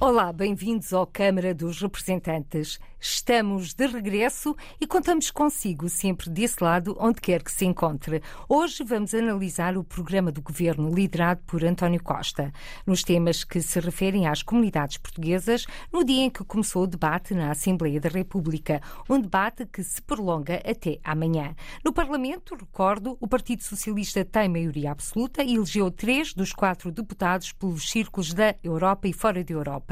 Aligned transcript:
Olá, 0.00 0.32
bem-vindos 0.32 0.92
ao 0.92 1.04
Câmara 1.04 1.52
dos 1.52 1.82
Representantes. 1.82 2.78
Estamos 3.00 3.74
de 3.74 3.86
regresso 3.86 4.56
e 4.80 4.86
contamos 4.86 5.30
consigo 5.30 5.88
sempre 5.88 6.28
desse 6.28 6.62
lado, 6.62 6.96
onde 6.98 7.20
quer 7.20 7.42
que 7.42 7.50
se 7.50 7.64
encontre. 7.64 8.20
Hoje 8.48 8.82
vamos 8.82 9.14
analisar 9.14 9.76
o 9.76 9.84
programa 9.84 10.32
do 10.32 10.42
governo 10.42 10.92
liderado 10.92 11.40
por 11.46 11.64
António 11.64 12.02
Costa, 12.02 12.52
nos 12.84 13.04
temas 13.04 13.44
que 13.44 13.60
se 13.60 13.78
referem 13.78 14.26
às 14.26 14.42
comunidades 14.42 14.98
portuguesas, 14.98 15.64
no 15.92 16.04
dia 16.04 16.24
em 16.24 16.30
que 16.30 16.44
começou 16.44 16.82
o 16.82 16.88
debate 16.88 17.34
na 17.34 17.52
Assembleia 17.52 18.00
da 18.00 18.08
República, 18.08 18.80
um 19.08 19.20
debate 19.20 19.64
que 19.66 19.82
se 19.84 20.02
prolonga 20.02 20.56
até 20.68 20.98
amanhã. 21.04 21.54
No 21.84 21.92
Parlamento, 21.92 22.56
recordo, 22.56 23.16
o 23.20 23.28
Partido 23.28 23.62
Socialista 23.62 24.24
tem 24.24 24.48
maioria 24.48 24.90
absoluta 24.90 25.42
e 25.44 25.54
elegeu 25.54 25.88
três 25.90 26.34
dos 26.34 26.52
quatro 26.52 26.90
deputados 26.90 27.52
pelos 27.52 27.88
círculos 27.88 28.34
da 28.34 28.56
Europa 28.62 29.06
e 29.06 29.12
fora 29.12 29.44
da 29.44 29.54
Europa, 29.54 29.87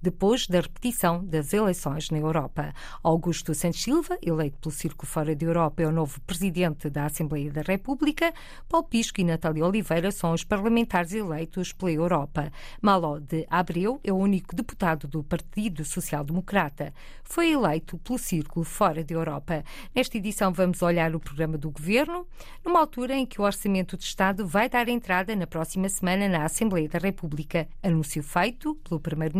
depois 0.00 0.46
da 0.46 0.60
repetição 0.60 1.24
das 1.24 1.52
eleições 1.52 2.10
na 2.10 2.18
Europa. 2.18 2.38
Europa. 2.38 2.72
Augusto 3.02 3.54
Santos 3.54 3.82
Silva, 3.82 4.18
eleito 4.22 4.58
pelo 4.58 4.74
Círculo 4.74 5.08
Fora 5.08 5.34
da 5.34 5.44
Europa, 5.44 5.82
é 5.82 5.86
o 5.86 5.92
novo 5.92 6.20
presidente 6.22 6.90
da 6.90 7.06
Assembleia 7.06 7.50
da 7.50 7.62
República. 7.62 8.32
Paulo 8.68 8.86
Pisco 8.86 9.20
e 9.20 9.24
Natália 9.24 9.64
Oliveira 9.64 10.10
são 10.10 10.32
os 10.32 10.44
parlamentares 10.44 11.12
eleitos 11.12 11.72
pela 11.72 11.90
Europa. 11.90 12.50
Maló 12.80 13.18
de 13.18 13.46
Abreu 13.50 14.00
é 14.04 14.12
o 14.12 14.16
único 14.16 14.54
deputado 14.54 15.08
do 15.08 15.22
Partido 15.22 15.84
Social 15.84 16.24
Democrata. 16.24 16.92
Foi 17.24 17.50
eleito 17.50 17.98
pelo 17.98 18.18
Círculo 18.18 18.64
Fora 18.64 19.04
da 19.04 19.14
Europa. 19.14 19.64
Nesta 19.94 20.16
edição 20.16 20.52
vamos 20.52 20.82
olhar 20.82 21.14
o 21.14 21.20
programa 21.20 21.58
do 21.58 21.70
governo, 21.70 22.26
numa 22.64 22.80
altura 22.80 23.14
em 23.14 23.26
que 23.26 23.40
o 23.40 23.44
Orçamento 23.44 23.96
de 23.96 24.04
Estado 24.04 24.46
vai 24.46 24.68
dar 24.68 24.88
entrada 24.88 25.34
na 25.34 25.46
próxima 25.46 25.88
semana 25.88 26.28
na 26.28 26.44
Assembleia 26.44 26.88
da 26.88 26.98
República. 26.98 27.68
Anúncio 27.82 28.22
feito 28.22 28.74
pelo 28.76 29.00
Primeiro-Ministro 29.00 29.37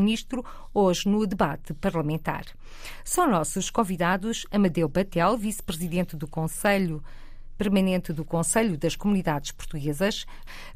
hoje 0.73 1.09
no 1.09 1.27
debate 1.27 1.75
parlamentar. 1.75 2.45
São 3.05 3.29
nossos 3.29 3.71
convidados 3.71 4.47
Amadeu 4.51 4.89
Batel, 4.89 5.37
vice-presidente 5.37 6.17
do 6.17 6.27
Conselho 6.27 7.03
Permanente 7.59 8.13
do 8.13 8.25
Conselho 8.25 8.79
das 8.79 8.95
Comunidades 8.95 9.51
Portuguesas, 9.51 10.25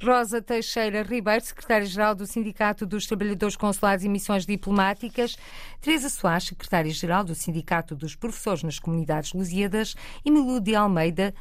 Rosa 0.02 0.42
Teixeira 0.42 1.04
Ribeiro, 1.04 1.44
secretária-geral 1.44 2.12
do 2.12 2.26
Sindicato 2.26 2.84
dos 2.84 3.06
Trabalhadores 3.06 3.54
Consulares 3.54 4.02
e 4.02 4.08
Missões 4.08 4.44
Diplomáticas, 4.44 5.38
Teresa 5.80 6.08
Soares, 6.08 6.48
secretária-geral 6.48 7.22
do 7.22 7.36
Sindicato 7.36 7.94
dos 7.94 8.16
Professores 8.16 8.64
nas 8.64 8.80
Comunidades 8.80 9.32
Lusíadas 9.32 9.94
e 10.24 10.30
Milu 10.30 10.58
de 10.60 10.74
Almeida, 10.74 11.32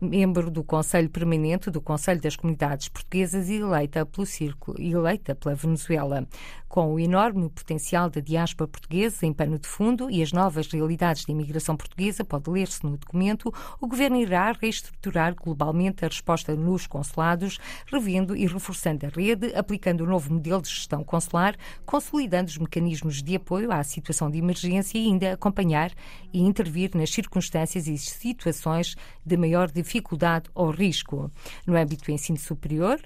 membro 0.00 0.50
do 0.50 0.64
Conselho 0.64 1.08
Permanente 1.08 1.70
do 1.70 1.80
Conselho 1.80 2.20
das 2.20 2.34
Comunidades 2.34 2.88
Portuguesas 2.88 3.48
e 3.48 3.56
eleita 3.56 4.04
pelo 4.04 4.26
Círculo 4.26 4.80
eleita 4.80 5.36
pela 5.36 5.54
Venezuela. 5.54 6.26
Com 6.70 6.94
o 6.94 7.00
enorme 7.00 7.50
potencial 7.50 8.08
da 8.08 8.20
diáspora 8.20 8.68
portuguesa 8.68 9.26
em 9.26 9.32
pano 9.32 9.58
de 9.58 9.66
fundo 9.66 10.08
e 10.08 10.22
as 10.22 10.30
novas 10.30 10.68
realidades 10.68 11.24
de 11.24 11.32
imigração 11.32 11.76
portuguesa, 11.76 12.24
pode 12.24 12.48
ler-se 12.48 12.84
no 12.84 12.96
documento, 12.96 13.52
o 13.80 13.88
Governo 13.88 14.16
irá 14.16 14.52
reestruturar 14.52 15.34
globalmente 15.34 16.04
a 16.04 16.08
resposta 16.08 16.54
nos 16.54 16.86
consulados, 16.86 17.58
revendo 17.86 18.36
e 18.36 18.46
reforçando 18.46 19.04
a 19.04 19.08
rede, 19.08 19.52
aplicando 19.52 20.02
o 20.02 20.04
um 20.04 20.10
novo 20.10 20.32
modelo 20.32 20.62
de 20.62 20.68
gestão 20.68 21.02
consular, 21.02 21.56
consolidando 21.84 22.48
os 22.48 22.56
mecanismos 22.56 23.20
de 23.20 23.34
apoio 23.34 23.72
à 23.72 23.82
situação 23.82 24.30
de 24.30 24.38
emergência 24.38 24.96
e 24.96 25.06
ainda 25.06 25.32
acompanhar 25.32 25.90
e 26.32 26.40
intervir 26.40 26.92
nas 26.94 27.10
circunstâncias 27.10 27.88
e 27.88 27.98
situações 27.98 28.94
de 29.26 29.36
maior 29.36 29.68
dificuldade 29.68 30.48
ou 30.54 30.70
risco. 30.70 31.32
No 31.66 31.76
âmbito 31.76 32.04
do 32.04 32.12
ensino 32.12 32.38
superior, 32.38 33.00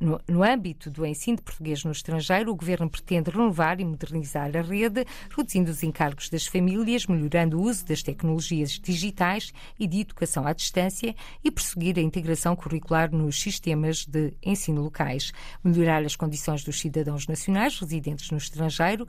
no, 0.00 0.20
no, 0.28 0.42
âmbito 0.42 0.90
do 0.90 1.04
ensino 1.04 1.36
de 1.36 1.42
português 1.42 1.84
no 1.84 1.90
estrangeiro, 1.90 2.52
o 2.52 2.56
Governo 2.56 2.88
pretende 2.88 3.30
renovar 3.30 3.80
e 3.80 3.84
modernizar 3.84 4.56
a 4.56 4.60
rede, 4.60 5.04
reduzindo 5.36 5.70
os 5.70 5.82
encargos 5.82 6.28
das 6.28 6.46
famílias, 6.46 7.06
melhorando 7.06 7.58
o 7.58 7.62
uso 7.62 7.84
das 7.84 8.02
tecnologias 8.02 8.72
digitais 8.72 9.52
e 9.78 9.86
de 9.86 10.00
educação 10.00 10.46
à 10.46 10.52
distância 10.52 11.14
e 11.42 11.50
prosseguir 11.50 11.98
a 11.98 12.02
integração 12.02 12.54
curricular 12.54 13.10
nos 13.10 13.40
sistemas 13.40 14.06
de 14.06 14.34
ensino 14.42 14.82
locais, 14.82 15.32
melhorar 15.62 16.04
as 16.04 16.14
condições 16.14 16.62
dos 16.62 16.78
cidadãos 16.80 17.26
nacionais 17.26 17.78
residentes 17.78 18.30
no 18.30 18.38
estrangeiro, 18.38 19.06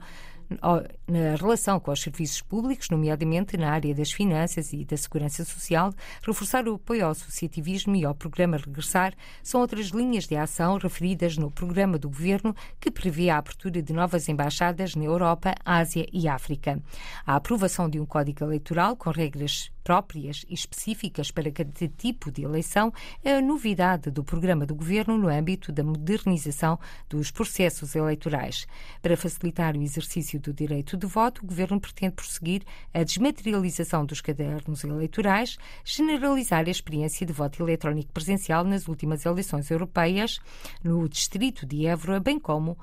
na 1.06 1.36
relação 1.36 1.78
com 1.78 1.90
os 1.92 2.00
serviços 2.00 2.42
públicos, 2.42 2.88
nomeadamente 2.90 3.56
na 3.56 3.70
área 3.70 3.94
das 3.94 4.10
finanças 4.10 4.72
e 4.72 4.84
da 4.84 4.96
segurança 4.96 5.44
social, 5.44 5.92
reforçar 6.22 6.66
o 6.68 6.74
apoio 6.74 7.04
ao 7.04 7.12
associativismo 7.12 7.94
e 7.94 8.04
ao 8.04 8.14
programa 8.14 8.56
Regressar 8.56 9.14
são 9.42 9.60
outras 9.60 9.88
linhas 9.88 10.26
de 10.26 10.36
ação 10.36 10.76
referidas 10.78 11.36
no 11.36 11.50
programa 11.50 11.98
do 11.98 12.08
governo 12.08 12.54
que 12.80 12.90
prevê 12.90 13.30
a 13.30 13.38
abertura 13.38 13.80
de 13.80 13.92
novas 13.92 14.28
embaixadas 14.28 14.94
na 14.94 15.04
Europa, 15.04 15.54
Ásia 15.64 16.06
e 16.12 16.28
África. 16.28 16.82
A 17.24 17.36
aprovação 17.36 17.88
de 17.88 18.00
um 18.00 18.06
código 18.06 18.44
eleitoral 18.44 18.96
com 18.96 19.10
regras 19.10 19.70
próprias 19.90 20.46
e 20.48 20.54
específicas 20.54 21.32
para 21.32 21.50
cada 21.50 21.88
tipo 21.88 22.30
de 22.30 22.44
eleição 22.44 22.92
é 23.24 23.34
a 23.34 23.40
novidade 23.40 24.08
do 24.08 24.22
programa 24.22 24.64
do 24.64 24.72
governo 24.72 25.18
no 25.18 25.26
âmbito 25.26 25.72
da 25.72 25.82
modernização 25.82 26.78
dos 27.08 27.32
processos 27.32 27.96
eleitorais. 27.96 28.68
Para 29.02 29.16
facilitar 29.16 29.76
o 29.76 29.82
exercício 29.82 30.38
do 30.38 30.52
direito 30.52 30.96
de 30.96 31.08
voto, 31.08 31.42
o 31.42 31.46
governo 31.48 31.80
pretende 31.80 32.14
prosseguir 32.14 32.62
a 32.94 33.02
desmaterialização 33.02 34.06
dos 34.06 34.20
cadernos 34.20 34.84
eleitorais, 34.84 35.58
generalizar 35.84 36.68
a 36.68 36.70
experiência 36.70 37.26
de 37.26 37.32
voto 37.32 37.60
eletrónico 37.60 38.12
presencial 38.12 38.62
nas 38.62 38.86
últimas 38.86 39.26
eleições 39.26 39.68
europeias 39.72 40.38
no 40.84 41.08
distrito 41.08 41.66
de 41.66 41.86
Évora, 41.86 42.20
bem 42.20 42.38
como 42.38 42.78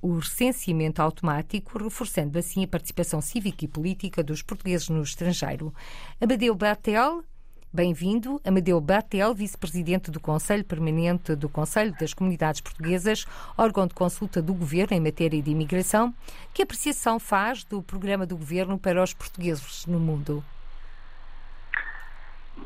o 0.00 0.18
recenseamento 0.18 1.02
automático, 1.02 1.78
reforçando 1.78 2.38
assim 2.38 2.64
a 2.64 2.68
participação 2.68 3.20
cívica 3.20 3.64
e 3.64 3.68
política 3.68 4.22
dos 4.22 4.42
portugueses 4.42 4.88
no 4.88 5.02
estrangeiro. 5.02 5.74
Amadeu 6.20 6.54
Batel, 6.54 7.24
Bem-vindo, 7.72 8.40
Amadeu 8.44 8.80
Batel, 8.80 9.32
vice-presidente 9.32 10.10
do 10.10 10.18
Conselho 10.18 10.64
Permanente 10.64 11.36
do 11.36 11.48
Conselho 11.48 11.94
das 12.00 12.12
Comunidades 12.12 12.60
Portuguesas, 12.60 13.24
órgão 13.56 13.86
de 13.86 13.94
consulta 13.94 14.42
do 14.42 14.52
Governo 14.52 14.96
em 14.96 15.00
matéria 15.00 15.40
de 15.40 15.52
imigração. 15.52 16.12
Que 16.52 16.62
apreciação 16.62 17.20
faz 17.20 17.62
do 17.62 17.80
programa 17.80 18.26
do 18.26 18.36
Governo 18.36 18.76
para 18.76 19.00
os 19.00 19.14
portugueses 19.14 19.86
no 19.86 20.00
mundo? 20.00 20.44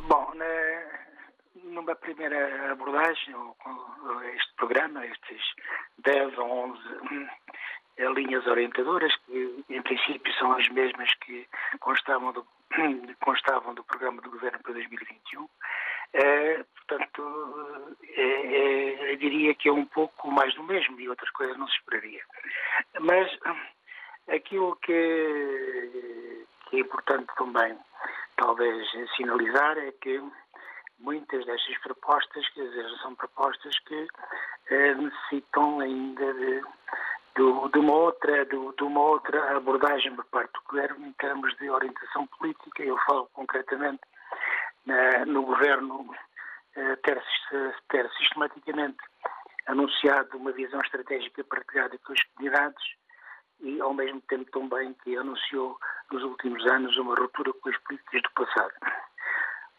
Bom, 0.08 0.33
numa 1.74 1.94
primeira 1.94 2.72
abordagem 2.72 3.34
este 4.34 4.54
programa, 4.56 5.04
estes 5.06 5.42
10 5.98 6.38
ou 6.38 6.50
11 6.70 6.80
hum, 7.12 7.28
linhas 8.14 8.46
orientadoras, 8.46 9.14
que 9.26 9.64
em 9.68 9.82
princípio 9.82 10.32
são 10.34 10.52
as 10.52 10.68
mesmas 10.70 11.12
que 11.16 11.46
constavam 11.80 12.32
do, 12.32 12.46
constavam 13.20 13.74
do 13.74 13.84
programa 13.84 14.22
do 14.22 14.30
Governo 14.30 14.58
para 14.62 14.72
2021. 14.72 15.48
É, 16.14 16.64
portanto, 16.86 17.96
é, 18.16 18.22
é, 18.22 19.12
eu 19.12 19.16
diria 19.16 19.54
que 19.54 19.68
é 19.68 19.72
um 19.72 19.84
pouco 19.84 20.30
mais 20.30 20.54
do 20.54 20.62
mesmo 20.62 20.98
e 21.00 21.08
outras 21.08 21.30
coisas 21.30 21.56
não 21.56 21.66
se 21.66 21.76
esperaria. 21.76 22.22
Mas 23.00 23.32
hum, 23.46 24.34
aquilo 24.34 24.76
que, 24.76 26.46
que 26.68 26.76
é 26.76 26.80
importante 26.80 27.26
também, 27.36 27.76
talvez, 28.36 28.88
sinalizar 29.16 29.76
é 29.78 29.92
que 30.00 30.22
muitas 31.04 31.44
destas 31.44 31.78
propostas, 31.78 32.48
quer 32.50 32.66
dizer, 32.68 32.88
são 33.02 33.14
propostas 33.14 33.78
que 33.80 34.08
eh, 34.70 34.94
necessitam 34.94 35.80
ainda 35.80 36.32
de, 36.32 36.60
de, 37.36 37.68
de, 37.72 37.78
uma 37.78 37.92
outra, 37.92 38.44
de, 38.46 38.56
de, 38.76 38.82
uma 38.82 39.00
outra 39.00 39.56
abordagem 39.56 40.16
por 40.16 40.24
parte 40.26 40.52
do 40.54 40.62
governo 40.66 41.06
em 41.06 41.12
termos 41.12 41.54
de 41.58 41.68
orientação 41.70 42.26
política. 42.38 42.82
Eu 42.82 42.96
falo 43.06 43.28
concretamente 43.34 44.00
na, 44.86 45.26
no 45.26 45.42
governo 45.42 46.10
eh, 46.74 46.96
ter, 46.96 47.22
ter 47.90 48.10
sistematicamente 48.16 48.98
anunciado 49.66 50.38
uma 50.38 50.52
visão 50.52 50.80
estratégica 50.80 51.44
partilhada 51.44 51.98
com 51.98 52.12
as 52.12 52.22
comunidades 52.22 52.84
e, 53.60 53.80
ao 53.80 53.92
mesmo 53.92 54.20
tempo, 54.22 54.50
também 54.50 54.94
que 55.04 55.16
anunciou 55.16 55.78
nos 56.10 56.22
últimos 56.22 56.66
anos 56.66 56.96
uma 56.96 57.14
ruptura 57.14 57.52
com 57.52 57.68
as 57.68 57.76
políticas 57.78 58.22
do 58.22 58.30
passado. 58.32 58.72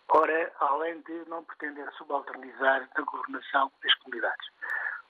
Ora, 0.09 0.51
além 0.59 1.01
de 1.01 1.27
não 1.27 1.43
pretender 1.43 1.91
subalternizar 1.93 2.87
a 2.95 3.01
governação 3.01 3.71
das 3.83 3.93
comunidades. 3.95 4.47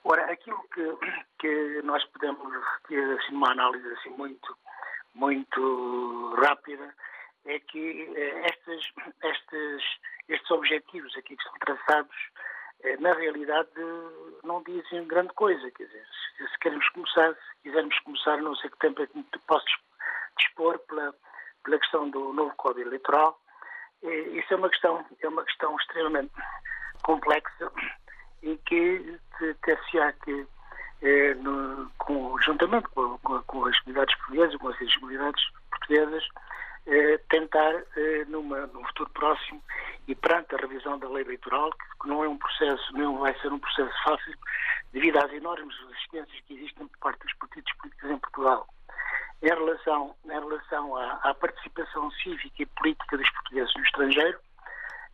Ora, 0.03 0.31
aquilo 0.31 0.61
que, 0.73 0.97
que 1.39 1.81
nós 1.83 2.03
podemos 2.05 2.53
ter 2.87 3.19
assim, 3.19 3.33
uma 3.33 3.51
análise 3.51 3.87
assim, 3.93 4.09
muito, 4.11 4.57
muito 5.13 6.35
rápida 6.35 6.93
é 7.45 7.59
que 7.59 8.13
eh, 8.15 8.45
estes, 8.47 8.93
estes, 9.23 9.83
estes 10.29 10.51
objetivos 10.51 11.15
aqui 11.17 11.35
que 11.35 11.43
são 11.43 11.53
traçados, 11.59 12.15
eh, 12.83 12.97
na 12.97 13.13
realidade, 13.13 13.69
não 14.43 14.63
dizem 14.63 15.07
grande 15.07 15.33
coisa. 15.33 15.71
Quer 15.71 15.85
dizer, 15.85 16.07
se, 16.37 16.59
queremos 16.59 16.87
começar, 16.89 17.33
se 17.33 17.63
quisermos 17.63 17.99
começar, 17.99 18.37
não 18.37 18.55
sei 18.55 18.69
que 18.69 18.77
tempo 18.79 19.01
é 19.01 19.07
que 19.07 19.39
posso 19.47 19.65
dispor 20.37 20.79
para 20.79 21.13
pela 21.63 21.79
questão 21.79 22.09
do 22.09 22.31
novo 22.31 22.53
Código 22.55 22.87
Eleitoral. 22.87 23.39
Isso 24.05 24.53
é 24.53 24.57
uma 24.57 24.69
questão, 24.69 25.05
é 25.21 25.27
uma 25.27 25.43
questão 25.43 25.75
extremamente 25.77 26.31
complexa 27.03 27.71
e 28.43 28.57
que 28.65 29.19
ter-se-á 29.63 30.13
que, 30.23 30.47
eh, 31.01 31.33
no, 31.35 31.89
com, 31.97 32.39
juntamente 32.41 32.87
com, 32.89 33.17
com, 33.19 33.41
com, 33.43 33.65
as 33.65 33.79
comunidades 33.79 34.15
portuguesas, 34.17 34.55
com 34.57 34.67
as 34.69 34.95
comunidades 34.95 35.43
portuguesas, 35.71 36.27
eh, 36.87 37.19
tentar, 37.29 37.73
eh, 37.97 38.25
numa, 38.27 38.67
num 38.67 38.85
futuro 38.85 39.09
próximo 39.11 39.61
e 40.07 40.13
perante 40.13 40.53
a 40.53 40.59
revisão 40.59 40.99
da 40.99 41.09
lei 41.09 41.23
eleitoral, 41.23 41.71
que 42.01 42.07
não 42.07 42.23
é 42.23 42.29
um 42.29 42.37
processo, 42.37 42.93
não 42.93 43.17
vai 43.17 43.33
ser 43.39 43.51
um 43.51 43.59
processo 43.59 43.93
fácil, 44.03 44.33
devido 44.93 45.17
às 45.17 45.31
enormes 45.33 45.75
resistências 45.87 46.43
que 46.45 46.53
existem 46.53 46.87
por 46.87 46.97
parte 46.99 47.23
dos 47.23 47.33
partidos 47.33 47.73
políticos 47.73 48.11
em 48.11 48.17
Portugal, 48.19 48.67
em 49.41 49.47
relação, 49.47 50.15
em 50.25 50.29
relação 50.29 50.95
à, 50.95 51.19
à 51.23 51.33
participação 51.33 52.09
cívica 52.11 52.63
e 52.63 52.65
política 52.65 53.17
dos 53.17 53.29
portugueses 53.31 53.73
no 53.75 53.83
estrangeiro, 53.83 54.39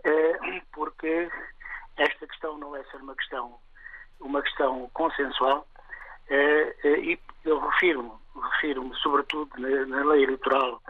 eh, 0.03 0.62
porque 0.71 1.29
esta 1.97 2.27
questão 2.27 2.57
não 2.57 2.71
vai 2.71 2.83
ser 2.85 2.97
uma 2.97 3.15
questão, 3.15 3.57
uma 4.19 4.41
questão 4.41 4.89
consensual, 4.94 5.68
eh, 6.29 6.75
eh, 6.83 7.00
e 7.00 7.19
eu 7.45 7.59
refiro-me, 7.59 8.12
refiro-me 8.53 8.95
sobretudo 8.95 9.51
na, 9.57 9.85
na 9.85 10.03
lei 10.12 10.23
eleitoral 10.23 10.81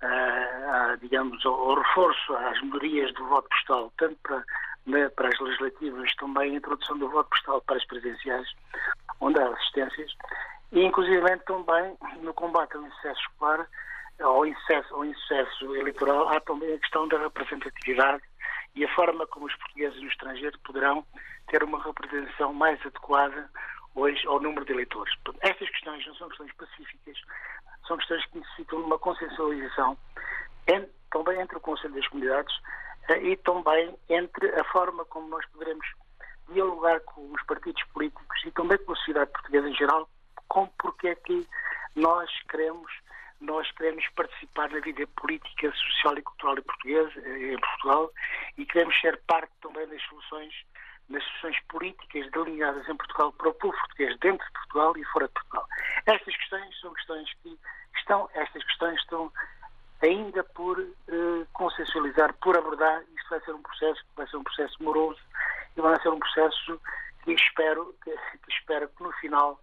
a, 0.00 0.96
digamos, 1.00 1.44
ao, 1.44 1.74
reforço 1.74 2.34
às 2.36 2.60
melhorias 2.62 3.12
do 3.14 3.26
voto 3.26 3.48
postal, 3.48 3.92
tanto 3.98 4.16
para, 4.22 5.10
para 5.10 5.28
as 5.28 5.40
legislativas, 5.40 6.14
também 6.16 6.52
a 6.52 6.56
introdução 6.56 6.98
do 6.98 7.08
voto 7.08 7.28
postal 7.30 7.60
para 7.62 7.76
as 7.76 7.84
presidenciais, 7.86 8.48
onde 9.20 9.40
há 9.40 9.48
resistências, 9.48 10.14
e 10.72 10.84
inclusive 10.84 11.36
também 11.38 11.96
no 12.20 12.34
combate 12.34 12.76
ao 12.76 12.82
insucesso 12.82 13.20
escolar, 13.20 13.66
ao 14.20 14.46
insucesso, 14.46 14.94
ao 14.94 15.04
insucesso 15.04 15.76
eleitoral, 15.76 16.28
há 16.28 16.40
também 16.40 16.74
a 16.74 16.78
questão 16.78 17.06
da 17.08 17.18
representatividade 17.18 18.22
e 18.74 18.84
a 18.84 18.94
forma 18.94 19.26
como 19.26 19.46
os 19.46 19.54
portugueses 19.56 20.00
no 20.00 20.08
estrangeiro 20.08 20.58
poderão 20.60 21.04
ter 21.48 21.62
uma 21.62 21.82
representação 21.82 22.52
mais 22.52 22.80
adequada 22.84 23.48
hoje 23.94 24.26
ao 24.26 24.40
número 24.40 24.64
de 24.64 24.72
eleitores. 24.72 25.14
Estas 25.40 25.68
questões 25.70 26.06
não 26.06 26.14
são 26.16 26.28
questões 26.28 26.52
pacíficas, 26.54 27.18
são 27.86 27.96
questões 27.96 28.24
que 28.26 28.38
necessitam 28.38 28.80
de 28.80 28.86
uma 28.86 28.98
consensualização 28.98 29.96
en, 30.68 30.86
também 31.10 31.40
entre 31.40 31.56
o 31.56 31.60
Conselho 31.60 31.94
das 31.94 32.06
Comunidades 32.08 32.54
eh, 33.08 33.22
e 33.22 33.36
também 33.38 33.96
entre 34.08 34.48
a 34.60 34.64
forma 34.64 35.04
como 35.06 35.28
nós 35.28 35.44
poderemos 35.46 35.86
dialogar 36.52 37.00
com 37.00 37.32
os 37.32 37.42
partidos 37.44 37.82
políticos 37.92 38.44
e 38.44 38.50
também 38.52 38.78
com 38.78 38.92
a 38.92 38.96
sociedade 38.96 39.30
portuguesa 39.32 39.68
em 39.68 39.74
geral, 39.74 40.08
como 40.48 40.72
porque 40.78 41.08
é 41.08 41.14
que 41.14 41.46
nós 41.94 42.30
queremos 42.48 42.90
nós 43.40 43.70
queremos 43.72 44.04
participar 44.16 44.68
na 44.70 44.80
vida 44.80 45.06
política, 45.16 45.72
social 45.72 46.18
e 46.18 46.22
cultural 46.22 46.56
portuguesa, 46.60 47.12
eh, 47.24 47.54
em 47.54 47.60
Portugal 47.60 48.10
e 48.56 48.66
queremos 48.66 49.00
ser 49.00 49.16
parte 49.28 49.52
também 49.60 49.86
das 49.86 50.02
soluções 50.02 50.52
nas 51.08 51.24
soluções 51.24 51.58
políticas 51.68 52.30
delineadas 52.32 52.86
em 52.88 52.96
Portugal 52.96 53.32
para 53.32 53.48
o 53.48 53.54
povo 53.54 53.76
português 53.78 54.18
dentro 54.18 54.44
de 54.46 54.52
Portugal 54.52 54.96
e 54.96 55.04
fora 55.06 55.26
de 55.26 55.32
Portugal. 55.32 55.66
Estas 56.04 56.36
questões 56.36 56.80
são 56.80 56.92
questões 56.92 57.32
que 57.42 57.58
estão, 57.96 58.28
estas 58.34 58.62
questões 58.64 59.00
estão 59.00 59.32
ainda 60.02 60.44
por 60.44 60.78
uh, 60.78 61.46
consensualizar, 61.52 62.34
por 62.34 62.58
abordar. 62.58 63.02
Isto 63.16 63.30
vai 63.30 63.40
ser 63.40 63.52
um 63.52 63.62
processo 63.62 64.04
vai 64.16 64.26
ser 64.28 64.36
um 64.36 64.44
processo 64.44 64.82
moroso 64.82 65.20
e 65.76 65.80
vai 65.80 65.98
ser 66.02 66.10
um 66.10 66.18
processo 66.18 66.80
que 67.24 67.32
espero 67.32 67.94
que, 68.02 68.10
que 68.10 68.50
espero 68.50 68.88
que 68.88 69.02
no 69.02 69.12
final 69.12 69.58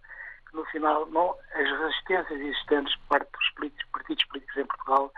no 0.52 0.64
final 0.66 1.06
não 1.06 1.34
as 1.54 1.80
resistências 1.80 2.40
existentes 2.40 2.96
por 2.96 3.08
parte 3.08 3.30
dos 3.32 3.50
políticos, 3.50 3.86
partidos 3.92 4.24
políticos 4.26 4.56
em 4.56 4.66
Portugal 4.66 5.12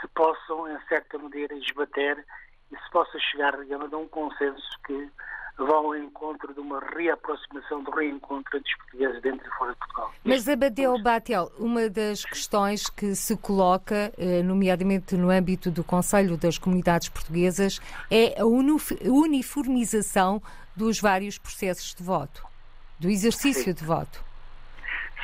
se 0.00 0.08
possam 0.08 0.68
em 0.70 0.78
certa 0.88 1.18
medida 1.18 1.54
esbater 1.54 2.24
e 2.70 2.76
se 2.76 2.90
possa 2.90 3.18
chegar 3.18 3.56
digamos 3.58 3.92
a 3.92 3.96
um 3.96 4.08
consenso 4.08 4.78
que 4.86 5.10
vão 5.58 5.86
ao 5.86 5.96
encontro 5.96 6.54
de 6.54 6.60
uma 6.60 6.80
reaproximação, 6.80 7.82
do 7.82 7.90
reencontro 7.90 8.56
entre 8.56 8.70
os 8.70 8.78
portugueses 8.78 9.20
dentro 9.22 9.46
e 9.46 9.50
fora 9.58 9.72
de 9.72 9.78
Portugal. 9.78 10.12
Mas, 10.24 10.48
Abadeu 10.48 11.02
Batel, 11.02 11.50
uma 11.58 11.88
das 11.88 12.24
questões 12.24 12.88
que 12.88 13.14
se 13.14 13.36
coloca, 13.36 14.12
eh, 14.16 14.42
nomeadamente 14.42 15.16
no 15.16 15.30
âmbito 15.30 15.70
do 15.70 15.82
Conselho 15.82 16.36
das 16.36 16.58
Comunidades 16.58 17.08
Portuguesas, 17.08 17.80
é 18.10 18.40
a 18.40 18.44
uniformização 18.46 20.40
dos 20.76 21.00
vários 21.00 21.38
processos 21.38 21.92
de 21.92 22.04
voto, 22.04 22.46
do 23.00 23.10
exercício 23.10 23.64
Sim. 23.64 23.72
de 23.74 23.84
voto. 23.84 24.27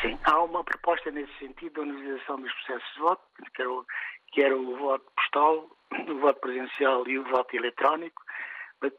Sim, 0.00 0.19
há 0.25 0.43
uma 0.43 0.64
proposta 0.64 1.11
nesse 1.11 1.32
sentido 1.38 1.75
da 1.75 1.82
uniformização 1.82 2.41
dos 2.41 2.52
processos 2.52 2.94
de 2.94 3.00
voto, 3.00 3.23
que 3.55 3.62
era 3.62 3.70
o, 3.70 3.87
que 4.32 4.43
era 4.43 4.56
o 4.56 4.76
voto 4.76 5.05
postal, 5.17 5.70
o 6.08 6.19
voto 6.19 6.41
presencial 6.41 7.06
e 7.08 7.19
o 7.19 7.25
voto 7.25 7.55
eletrónico, 7.56 8.23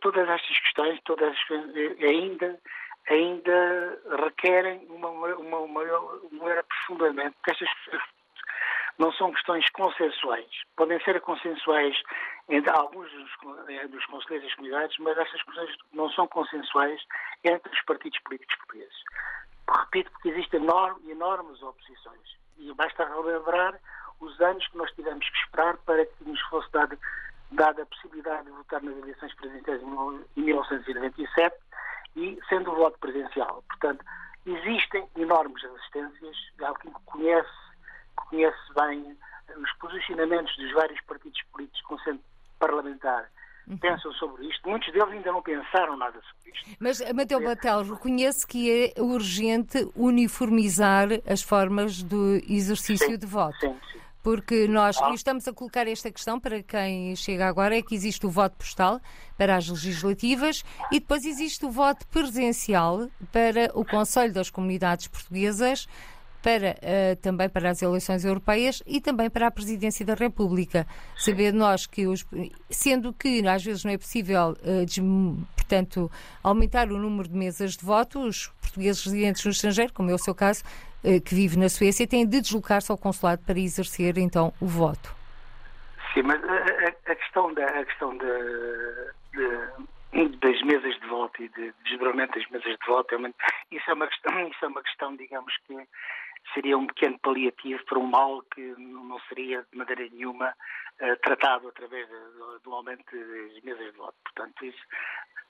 todas 0.01 0.27
estas 0.27 0.59
questões, 0.59 0.99
todas 1.03 1.29
as 1.29 1.37
questões 1.37 1.75
eh, 1.75 2.05
ainda, 2.05 2.59
ainda 3.09 4.01
requerem 4.23 4.85
uma, 4.89 5.09
uma, 5.09 5.35
uma, 5.35 5.59
um 5.59 5.67
maior 5.67 6.59
aprofundamento, 6.59 7.35
porque 7.35 7.51
estas 7.51 7.69
não 8.97 9.11
são 9.13 9.31
questões 9.31 9.69
consensuais. 9.71 10.49
Podem 10.75 10.99
ser 11.03 11.19
consensuais 11.21 11.95
entre 12.47 12.71
alguns 12.71 13.11
dos, 13.11 13.31
dos 13.89 14.05
conselheiros 14.05 14.47
das 14.47 14.55
comunidades, 14.55 14.97
mas 14.99 15.17
estas 15.17 15.41
questões 15.43 15.75
não 15.93 16.09
são 16.11 16.27
consensuais 16.27 17.01
entre 17.43 17.71
os 17.71 17.81
partidos 17.81 18.19
políticos. 18.19 18.55
Repito, 19.79 20.11
porque 20.11 20.29
existem 20.29 20.61
enorme, 20.61 21.11
enormes 21.11 21.61
oposições. 21.61 22.37
E 22.57 22.73
basta 22.73 23.05
relembrar 23.05 23.79
os 24.19 24.39
anos 24.39 24.65
que 24.67 24.77
nós 24.77 24.91
tivemos 24.91 25.27
que 25.29 25.37
esperar 25.37 25.77
para 25.77 26.05
que 26.05 26.23
nos 26.23 26.41
fosse 26.43 26.71
dado 26.71 26.97
dada 27.51 27.83
a 27.83 27.85
possibilidade 27.85 28.45
de 28.45 28.51
votar 28.51 28.81
nas 28.81 28.97
eleições 28.97 29.33
presidenciais 29.35 29.81
em 29.81 30.41
1997 30.41 31.55
e 32.15 32.39
sendo 32.49 32.71
o 32.71 32.75
voto 32.75 32.97
presencial. 32.99 33.63
Portanto, 33.67 34.03
existem 34.45 35.07
enormes 35.15 35.61
resistências. 35.61 36.35
Alguém 36.61 36.91
que 36.91 36.99
conhece, 37.05 37.49
conhece 38.15 38.73
bem 38.73 39.17
os 39.55 39.71
posicionamentos 39.73 40.55
dos 40.57 40.71
vários 40.73 40.99
partidos 41.01 41.41
políticos 41.51 41.81
com 41.81 41.99
centro 41.99 42.23
parlamentar. 42.59 43.29
Pensam 43.79 44.11
sobre 44.13 44.47
isto. 44.47 44.67
Muitos 44.69 44.91
deles 44.91 45.09
ainda 45.09 45.31
não 45.31 45.41
pensaram 45.41 45.97
nada 45.97 46.19
sobre 46.21 46.51
isto. 46.51 46.77
Mas, 46.79 47.13
Mateu 47.13 47.43
Batel, 47.43 47.83
reconhece 47.83 48.45
que 48.45 48.93
é 48.95 49.01
urgente 49.01 49.87
uniformizar 49.95 51.07
as 51.27 51.41
formas 51.41 52.01
do 52.03 52.35
exercício 52.47 53.07
sim, 53.07 53.17
de 53.17 53.25
voto. 53.25 53.59
Sim, 53.59 53.75
sim. 53.91 53.99
Porque 54.23 54.67
nós 54.67 54.97
ah. 55.01 55.11
estamos 55.13 55.47
a 55.47 55.53
colocar 55.53 55.87
esta 55.87 56.09
questão 56.11 56.39
para 56.39 56.63
quem 56.63 57.15
chega 57.15 57.47
agora, 57.47 57.77
é 57.77 57.81
que 57.81 57.93
existe 57.93 58.25
o 58.25 58.29
voto 58.29 58.57
postal 58.57 58.99
para 59.37 59.55
as 59.55 59.69
legislativas 59.69 60.63
e 60.91 60.99
depois 60.99 61.25
existe 61.25 61.63
o 61.63 61.69
voto 61.69 62.07
presencial 62.07 63.07
para 63.31 63.69
o 63.75 63.85
Conselho 63.85 64.33
das 64.33 64.49
Comunidades 64.49 65.07
Portuguesas, 65.07 65.87
para, 66.45 66.75
uh, 66.75 67.15
também 67.23 67.49
para 67.49 67.71
as 67.71 67.81
eleições 67.81 68.23
europeias 68.23 68.83
e 68.85 69.01
também 69.01 69.31
para 69.31 69.47
a 69.47 69.51
presidência 69.51 70.05
da 70.05 70.13
República. 70.13 70.85
Saber 71.17 71.51
nós 71.51 71.87
que, 71.87 72.05
os, 72.05 72.23
sendo 72.69 73.11
que 73.11 73.47
às 73.47 73.63
vezes 73.63 73.83
não 73.83 73.91
é 73.91 73.97
possível, 73.97 74.51
uh, 74.51 74.85
des, 74.85 74.99
portanto, 75.55 76.11
aumentar 76.43 76.91
o 76.91 76.99
número 76.99 77.27
de 77.27 77.35
mesas 77.35 77.75
de 77.75 77.83
voto, 77.83 78.19
os 78.19 78.49
portugueses 78.61 79.03
residentes 79.03 79.43
no 79.43 79.49
estrangeiro, 79.49 79.91
como 79.91 80.11
é 80.11 80.13
o 80.13 80.19
seu 80.19 80.35
caso, 80.35 80.63
eh, 81.03 81.19
que 81.19 81.33
vive 81.33 81.57
na 81.57 81.67
Suécia 81.67 82.07
tem 82.07 82.27
de 82.27 82.39
deslocar-se 82.39 82.91
ao 82.91 82.97
consulado 82.97 83.41
para 83.43 83.57
exercer 83.57 84.15
então 84.19 84.53
o 84.61 84.67
voto. 84.67 85.15
Sim, 86.13 86.21
mas 86.21 86.39
a, 86.43 87.11
a 87.11 87.15
questão 87.15 87.51
da 87.55 87.65
a 87.65 87.85
questão 87.85 88.15
de, 88.15 88.27
das 90.41 90.61
mesas 90.61 90.93
de 90.99 91.07
voto 91.07 91.41
e 91.41 91.49
de 91.49 91.73
desdobramento 91.83 92.37
das 92.37 92.47
mesas 92.51 92.71
de 92.71 92.85
voto 92.85 93.15
é 93.15 93.17
isso 93.71 93.89
é 93.89 93.93
uma 93.93 94.07
questão 94.07 94.47
isso 94.47 94.63
é 94.65 94.67
uma 94.67 94.83
questão 94.83 95.15
digamos 95.15 95.53
que 95.67 95.75
seria 96.53 96.77
um 96.77 96.87
pequeno 96.87 97.17
paliativo 97.19 97.83
para 97.85 97.99
um 97.99 98.07
mal 98.07 98.41
que 98.53 98.61
não 98.77 99.19
seria 99.27 99.65
de 99.71 99.77
maneira 99.77 100.07
nenhuma 100.11 100.53
uh, 101.01 101.15
tratado 101.21 101.67
através 101.67 102.07
do, 102.63 102.73
aumento 102.73 103.03
das 103.11 103.63
mesas 103.63 103.91
de 103.91 103.97
voto. 103.97 104.15
Portanto, 104.23 104.65
isso 104.65 104.83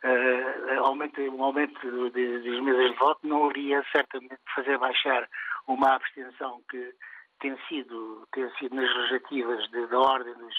uh, 0.04 0.84
aumento, 0.84 1.22
um 1.22 1.44
aumento 1.44 2.10
das 2.12 2.62
mesas 2.62 2.92
de 2.92 2.98
voto 2.98 3.20
não 3.28 3.50
iria 3.52 3.84
certamente 3.92 4.40
fazer 4.56 4.78
baixar 4.78 5.28
uma 5.68 5.96
abstenção 5.96 6.62
que 6.70 6.94
tem 7.40 7.58
sido, 7.68 8.28
tem 8.32 8.50
sido 8.58 8.75
nas 8.75 8.94
legislativas 8.96 9.70
da 9.72 10.00
ordem 10.00 10.34
dos, 10.36 10.56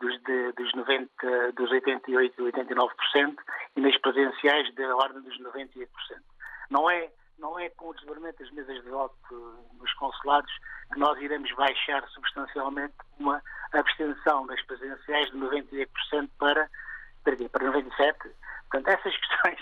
dos, 0.00 0.22
de, 0.22 0.52
dos, 0.52 0.72
90, 0.74 1.52
dos 1.52 1.70
88% 1.70 2.08
e 2.08 2.42
89% 2.42 3.36
e 3.76 3.80
nas 3.80 3.96
presenciais 3.98 4.74
da 4.74 4.96
ordem 4.96 5.22
dos 5.22 5.38
98%. 5.40 5.88
Não 6.70 6.88
é, 6.90 7.10
não 7.42 7.58
é 7.58 7.68
com 7.70 7.88
o 7.88 7.94
desdobramento 7.94 8.42
das 8.42 8.52
mesas 8.52 8.82
de 8.82 8.88
voto 8.88 9.16
nos 9.78 9.92
consulados 9.94 10.50
que 10.92 10.98
nós 10.98 11.20
iremos 11.20 11.52
baixar 11.52 12.06
substancialmente 12.08 12.94
uma 13.18 13.42
abstenção 13.72 14.46
das 14.46 14.62
presenciais 14.62 15.30
de 15.30 15.36
98% 15.36 16.30
para, 16.38 16.70
para 17.24 17.36
97%. 17.36 18.30
Portanto, 18.70 18.88
essas 18.88 19.16
questões, 19.18 19.58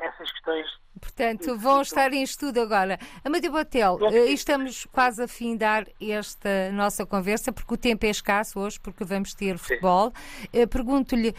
essas 0.00 0.30
questões. 0.32 0.66
Portanto, 1.00 1.56
vão 1.58 1.82
estar 1.82 2.12
em 2.12 2.22
estudo 2.22 2.60
agora. 2.60 2.98
Amadeu 3.24 3.50
Botel, 3.50 3.94
uh, 3.94 4.14
estamos 4.28 4.86
quase 4.86 5.22
a 5.22 5.28
findar 5.28 5.86
esta 6.00 6.70
nossa 6.72 7.04
conversa, 7.04 7.52
porque 7.52 7.74
o 7.74 7.76
tempo 7.76 8.06
é 8.06 8.10
escasso 8.10 8.60
hoje, 8.60 8.78
porque 8.80 9.04
vamos 9.04 9.34
ter 9.34 9.58
futebol. 9.58 10.12
Uh, 10.52 10.68
Pergunto-lhe, 10.68 11.34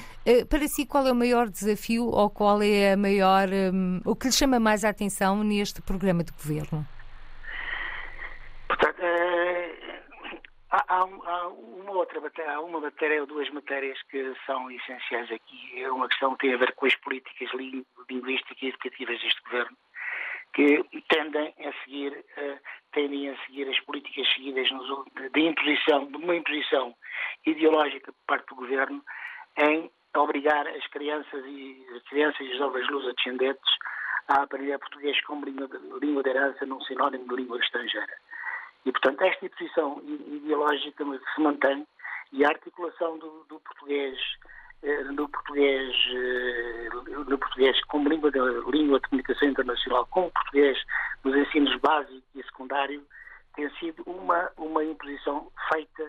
para 0.50 0.68
si, 0.68 0.86
qual 0.86 1.08
é 1.08 1.12
o 1.12 1.16
maior 1.16 1.50
desafio 1.50 2.08
ou 2.08 2.30
qual 2.30 2.62
é 2.62 2.94
a 2.94 2.98
maior, 2.98 3.48
um, 3.50 4.02
o 4.06 4.16
que 4.16 4.28
lhe 4.28 4.34
chama 4.34 4.60
mais 4.60 4.84
a 4.84 4.90
atenção 4.90 5.44
neste 5.44 5.82
programa 5.82 6.24
de 6.24 6.32
governo? 6.32 6.86
Portanto, 8.68 9.02
há, 10.88 11.00
há, 11.00 11.48
uma 11.48 11.92
outra 11.92 12.22
há 12.48 12.62
uma 12.62 12.80
matéria 12.80 13.22
ou 13.22 13.28
duas 13.28 13.50
matérias 13.50 14.02
que 14.04 14.34
são 14.46 14.70
essenciais 14.72 15.32
aqui. 15.32 15.84
É 15.84 15.92
uma 15.92 16.08
questão 16.08 16.36
que 16.36 16.48
tem 16.48 16.54
a 16.54 16.58
ver 16.58 16.74
com 16.74 16.86
as 16.86 16.96
políticas 16.96 17.50
linguísticas 18.10 18.62
e 18.62 18.68
educativas 18.68 19.22
deste 19.22 19.42
governo, 19.44 19.78
que 20.54 20.86
tendem 21.10 21.54
a 21.60 21.84
seguir, 21.84 22.12
uh, 22.14 22.60
tendem 22.94 23.30
a 23.30 23.38
seguir 23.46 23.70
as 23.70 23.80
políticas 23.82 24.28
seguidas 24.34 24.70
nos, 24.72 25.06
de 25.34 25.42
imposição, 25.42 26.06
de 26.06 26.18
uma 26.18 26.36
imposição 26.36 26.96
ideológica 27.46 28.12
por 28.12 28.26
parte 28.26 28.48
do 28.50 28.56
governo 28.56 29.04
em 29.58 29.92
obrigar 30.16 30.68
as 30.68 30.88
crianças 30.88 31.46
e 31.46 31.86
as 31.96 32.04
crianças 32.04 32.40
e 32.40 32.52
os 32.52 32.58
jovens 32.58 32.88
luso-descendentes 32.90 33.72
a 34.28 34.42
aprender 34.42 34.80
português 34.80 35.20
como 35.26 35.46
de, 35.46 35.52
língua 36.00 36.24
de 36.24 36.30
herança 36.30 36.66
num 36.66 36.82
sinónimo 36.82 37.28
de 37.28 37.36
língua 37.36 37.60
estrangeira. 37.60 38.14
E, 38.86 38.92
portanto, 38.92 39.22
esta 39.22 39.50
posição 39.50 40.02
ideológica 40.06 41.04
se 41.34 41.42
mantém 41.42 41.88
e 42.32 42.46
a 42.46 42.50
articulação 42.50 43.18
do, 43.18 43.46
do 43.50 43.60
português 43.60 44.18
eh, 44.86 45.04
do 45.04 45.28
português, 45.28 45.96
eh, 46.14 46.90
do 47.28 47.38
português 47.40 47.84
como 47.86 48.08
língua 48.08 48.30
de, 48.30 48.40
língua 48.70 49.00
de 49.00 49.10
comunicação 49.10 49.48
internacional, 49.48 50.06
como 50.12 50.30
português 50.30 50.78
nos 51.24 51.36
ensinos 51.36 51.76
básico 51.80 52.24
e 52.36 52.44
secundário, 52.44 53.04
tem 53.56 53.68
sido 53.80 54.04
uma, 54.06 54.52
uma 54.58 54.84
imposição 54.84 55.52
feita 55.74 56.04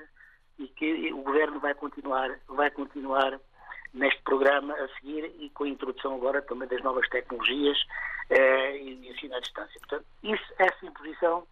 e 0.59 0.69
que 0.69 1.11
o 1.13 1.23
governo 1.23 1.59
vai 1.59 1.75
continuar, 1.75 2.39
vai 2.49 2.71
continuar 2.71 3.41
neste 3.95 4.21
programa 4.23 4.75
a 4.75 4.89
seguir 4.99 5.25
e 5.39 5.49
com 5.51 5.65
a 5.65 5.69
introdução 5.69 6.15
agora 6.17 6.43
também 6.43 6.69
das 6.69 6.83
novas 6.83 7.09
tecnologias 7.09 7.79
eh, 8.29 8.77
e 8.77 9.09
ensino 9.09 9.37
à 9.37 9.41
distância. 9.41 9.81
Portanto, 9.81 10.05
isso, 10.23 10.53
essa 10.59 10.85
imposição 10.85 11.47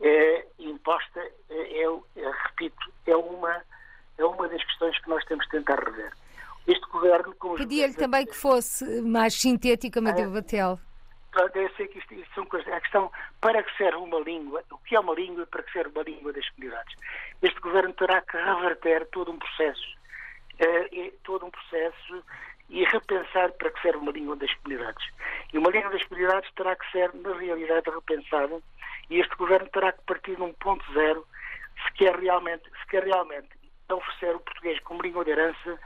é, 0.00 0.46
imposta, 0.58 1.20
é, 1.50 1.82
é, 1.84 2.30
repito, 2.44 2.92
é 3.06 3.16
uma, 3.16 3.62
é 4.18 4.24
uma 4.24 4.48
das 4.48 4.62
questões 4.64 4.98
que 5.00 5.08
nós 5.08 5.24
temos 5.24 5.44
de 5.46 5.50
tentar 5.52 5.78
rever. 5.78 6.12
Este 6.66 6.86
governo. 6.88 7.34
Pedia-lhe 7.56 7.94
também 7.94 8.26
que 8.26 8.34
fosse 8.34 9.00
mais 9.02 9.34
sintética, 9.34 10.00
Amadeu 10.00 10.30
é, 10.30 10.32
Batel. 10.34 10.78
Eu 11.54 11.70
sei 11.76 11.86
que 11.86 11.98
isto, 11.98 12.14
isto 12.14 12.34
são 12.34 12.46
coisas. 12.46 12.72
A 12.72 12.80
questão, 12.80 13.10
para 13.40 13.62
que 13.62 13.76
serve 13.76 13.98
uma 13.98 14.18
língua, 14.20 14.64
o 14.70 14.78
que 14.78 14.96
é 14.96 15.00
uma 15.00 15.14
língua 15.14 15.42
e 15.42 15.46
para 15.46 15.62
que 15.62 15.72
serve 15.72 15.90
uma 15.90 16.02
língua 16.02 16.32
das 16.32 16.48
comunidades? 16.50 16.96
Este 17.42 17.60
governo 17.60 17.92
terá 17.92 18.22
que 18.22 18.36
reverter 18.36 19.06
todo 19.12 19.30
um 19.30 19.38
processo, 19.38 19.96
eh, 20.58 21.12
todo 21.24 21.44
um 21.44 21.50
processo 21.50 22.24
e 22.70 22.84
repensar 22.84 23.52
para 23.52 23.70
que 23.70 23.82
serve 23.82 23.98
uma 23.98 24.12
língua 24.12 24.34
das 24.36 24.52
comunidades. 24.54 25.06
E 25.52 25.58
uma 25.58 25.70
língua 25.70 25.90
das 25.90 26.02
comunidades 26.04 26.50
terá 26.54 26.74
que 26.74 26.90
ser, 26.90 27.14
na 27.14 27.36
realidade, 27.36 27.90
repensada 27.90 28.60
e 29.10 29.20
este 29.20 29.34
governo 29.36 29.68
terá 29.68 29.92
que 29.92 30.02
partir 30.04 30.36
de 30.36 30.42
um 30.42 30.52
ponto 30.54 30.84
zero 30.92 31.26
se 31.84 31.92
quer 31.94 32.16
realmente, 32.16 32.64
se 32.64 32.86
quer 32.88 33.04
realmente 33.04 33.48
oferecer 33.88 34.34
o 34.34 34.40
português 34.40 34.80
como 34.80 35.02
língua 35.02 35.24
de 35.24 35.30
herança, 35.30 35.78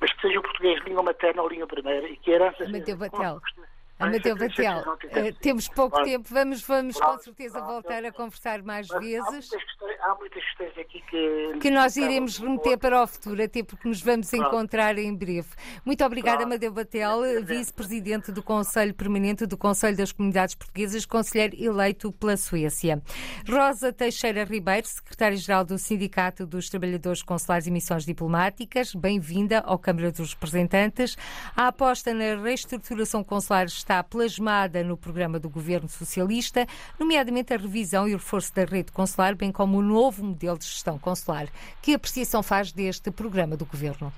mas 0.00 0.12
que 0.12 0.20
seja 0.20 0.38
o 0.38 0.42
português 0.42 0.82
língua 0.84 1.02
materna 1.02 1.42
ou 1.42 1.48
língua 1.48 1.66
primeira 1.66 2.08
e 2.08 2.16
que 2.16 2.32
a 2.32 2.34
herança... 2.36 2.68
Mateu 2.68 2.96
Batel. 2.96 3.20
Amadeu 3.20 3.69
Batel, 4.00 4.80
uh, 4.80 5.34
temos 5.40 5.68
pouco 5.68 5.90
claro. 5.90 6.08
tempo, 6.08 6.28
vamos, 6.30 6.62
vamos 6.62 6.96
claro. 6.96 7.16
com 7.16 7.22
certeza 7.22 7.60
voltar 7.60 8.02
a 8.04 8.10
conversar 8.10 8.62
mais 8.62 8.88
vezes. 8.88 9.20
Há 9.20 9.30
muitas, 9.30 9.50
questões, 9.50 10.00
há 10.00 10.14
muitas 10.14 10.44
questões 10.44 10.78
aqui 10.78 11.02
que. 11.02 11.58
Que 11.60 11.70
nós 11.70 11.96
iremos 11.96 12.38
remeter 12.38 12.78
para 12.78 13.02
o 13.02 13.06
futuro, 13.06 13.42
até 13.42 13.62
porque 13.62 13.86
nos 13.86 14.00
vamos 14.00 14.30
claro. 14.30 14.46
encontrar 14.46 14.98
em 14.98 15.14
breve. 15.14 15.48
Muito 15.84 16.02
obrigada, 16.02 16.44
Amadeu 16.44 16.72
Batel, 16.72 17.44
vice-presidente 17.44 18.32
do 18.32 18.42
Conselho 18.42 18.94
Permanente 18.94 19.44
do 19.44 19.58
Conselho 19.58 19.96
das 19.96 20.12
Comunidades 20.12 20.54
Portuguesas, 20.54 21.04
conselheiro 21.04 21.56
eleito 21.62 22.10
pela 22.12 22.36
Suécia. 22.36 23.02
Rosa 23.46 23.92
Teixeira 23.92 24.44
Ribeiro, 24.44 24.86
secretária-geral 24.86 25.64
do 25.64 25.76
Sindicato 25.76 26.46
dos 26.46 26.70
Trabalhadores 26.70 27.22
Consulares 27.22 27.66
e 27.66 27.70
Missões 27.70 28.06
Diplomáticas, 28.06 28.94
bem-vinda 28.94 29.60
ao 29.60 29.78
Câmara 29.78 30.10
dos 30.10 30.32
Representantes. 30.32 31.18
A 31.54 31.68
aposta 31.68 32.14
na 32.14 32.40
reestruturação 32.42 33.22
consular 33.22 33.66
está 33.66 33.89
está 33.90 34.04
plasmada 34.04 34.84
no 34.84 34.96
programa 34.96 35.40
do 35.40 35.50
governo 35.50 35.88
socialista, 35.88 36.64
nomeadamente 36.96 37.52
a 37.52 37.56
revisão 37.56 38.06
e 38.06 38.14
o 38.14 38.18
reforço 38.18 38.54
da 38.54 38.64
rede 38.64 38.92
consular, 38.92 39.34
bem 39.34 39.50
como 39.50 39.78
o 39.78 39.82
novo 39.82 40.22
modelo 40.22 40.56
de 40.56 40.64
gestão 40.64 40.96
consular. 40.96 41.46
Que 41.82 41.94
apreciação 41.94 42.40
faz 42.40 42.70
deste 42.70 43.10
programa 43.10 43.56
do 43.56 43.66
governo? 43.66 44.12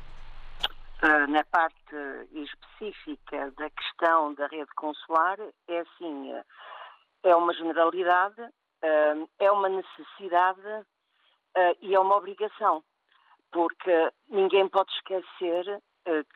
Uh, 1.03 1.27
na 1.31 1.43
parte 1.45 1.97
específica 2.35 3.51
da 3.57 3.71
questão 3.71 4.35
da 4.35 4.47
rede 4.49 4.71
consular, 4.77 5.39
é 5.67 5.81
assim, 5.81 6.35
é 7.23 7.35
uma 7.35 7.55
generalidade, 7.55 8.43
uh, 8.43 9.31
é 9.39 9.51
uma 9.51 9.71
necessidade 9.71 10.61
uh, 10.61 11.77
e 11.81 11.95
é 11.95 11.99
uma 11.99 12.17
obrigação, 12.17 12.85
porque 13.51 14.11
ninguém 14.29 14.69
pode 14.69 14.93
esquecer 14.93 15.81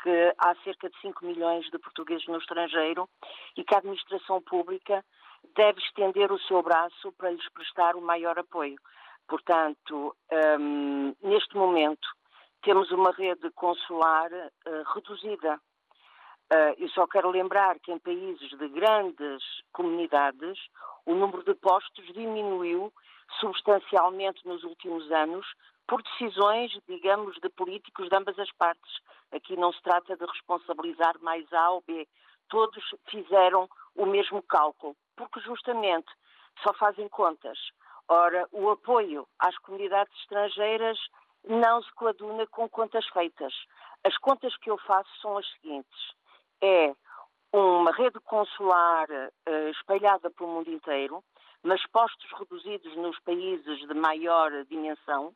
que 0.02 0.34
há 0.38 0.54
cerca 0.62 0.88
de 0.88 1.00
5 1.00 1.24
milhões 1.24 1.64
de 1.70 1.78
portugueses 1.78 2.26
no 2.28 2.38
estrangeiro 2.38 3.08
e 3.56 3.64
que 3.64 3.74
a 3.74 3.78
administração 3.78 4.40
pública 4.42 5.04
deve 5.54 5.80
estender 5.80 6.32
o 6.32 6.38
seu 6.40 6.62
braço 6.62 7.12
para 7.12 7.30
lhes 7.30 7.48
prestar 7.52 7.96
o 7.96 8.00
maior 8.00 8.38
apoio. 8.38 8.76
Portanto, 9.28 10.16
um, 10.60 11.14
neste 11.22 11.56
momento, 11.56 12.08
temos 12.62 12.90
uma 12.90 13.10
rede 13.12 13.50
consular 13.52 14.30
uh, 14.32 14.94
reduzida. 14.94 15.60
Uh, 16.52 16.74
eu 16.78 16.88
só 16.90 17.06
quero 17.06 17.30
lembrar 17.30 17.78
que 17.80 17.92
em 17.92 17.98
países 17.98 18.50
de 18.50 18.68
grandes 18.68 19.42
comunidades, 19.72 20.58
o 21.04 21.14
número 21.14 21.42
de 21.42 21.54
postos 21.54 22.06
diminuiu 22.12 22.92
substancialmente 23.40 24.46
nos 24.46 24.62
últimos 24.62 25.10
anos 25.10 25.46
por 25.86 26.02
decisões, 26.02 26.72
digamos, 26.88 27.36
de 27.40 27.48
políticos 27.50 28.08
de 28.08 28.16
ambas 28.16 28.38
as 28.38 28.50
partes. 28.52 29.00
Aqui 29.32 29.56
não 29.56 29.72
se 29.72 29.82
trata 29.82 30.16
de 30.16 30.24
responsabilizar 30.24 31.18
mais 31.20 31.50
A 31.52 31.70
ou 31.70 31.82
B. 31.86 32.06
Todos 32.48 32.84
fizeram 33.08 33.68
o 33.94 34.06
mesmo 34.06 34.42
cálculo, 34.42 34.96
porque 35.16 35.40
justamente 35.40 36.10
só 36.62 36.72
fazem 36.74 37.08
contas. 37.08 37.58
Ora, 38.08 38.46
o 38.52 38.70
apoio 38.70 39.26
às 39.38 39.56
comunidades 39.58 40.14
estrangeiras 40.20 40.98
não 41.44 41.82
se 41.82 41.92
coaduna 41.94 42.46
com 42.46 42.68
contas 42.68 43.06
feitas. 43.08 43.52
As 44.04 44.16
contas 44.18 44.56
que 44.58 44.70
eu 44.70 44.78
faço 44.78 45.10
são 45.20 45.36
as 45.38 45.46
seguintes: 45.52 46.14
é 46.62 46.94
uma 47.52 47.90
rede 47.92 48.20
consular 48.20 49.08
uh, 49.10 49.68
espalhada 49.70 50.30
pelo 50.30 50.50
mundo 50.50 50.70
inteiro, 50.70 51.22
mas 51.62 51.84
postos 51.88 52.30
reduzidos 52.38 52.94
nos 52.96 53.18
países 53.20 53.78
de 53.80 53.94
maior 53.94 54.50
dimensão, 54.66 55.34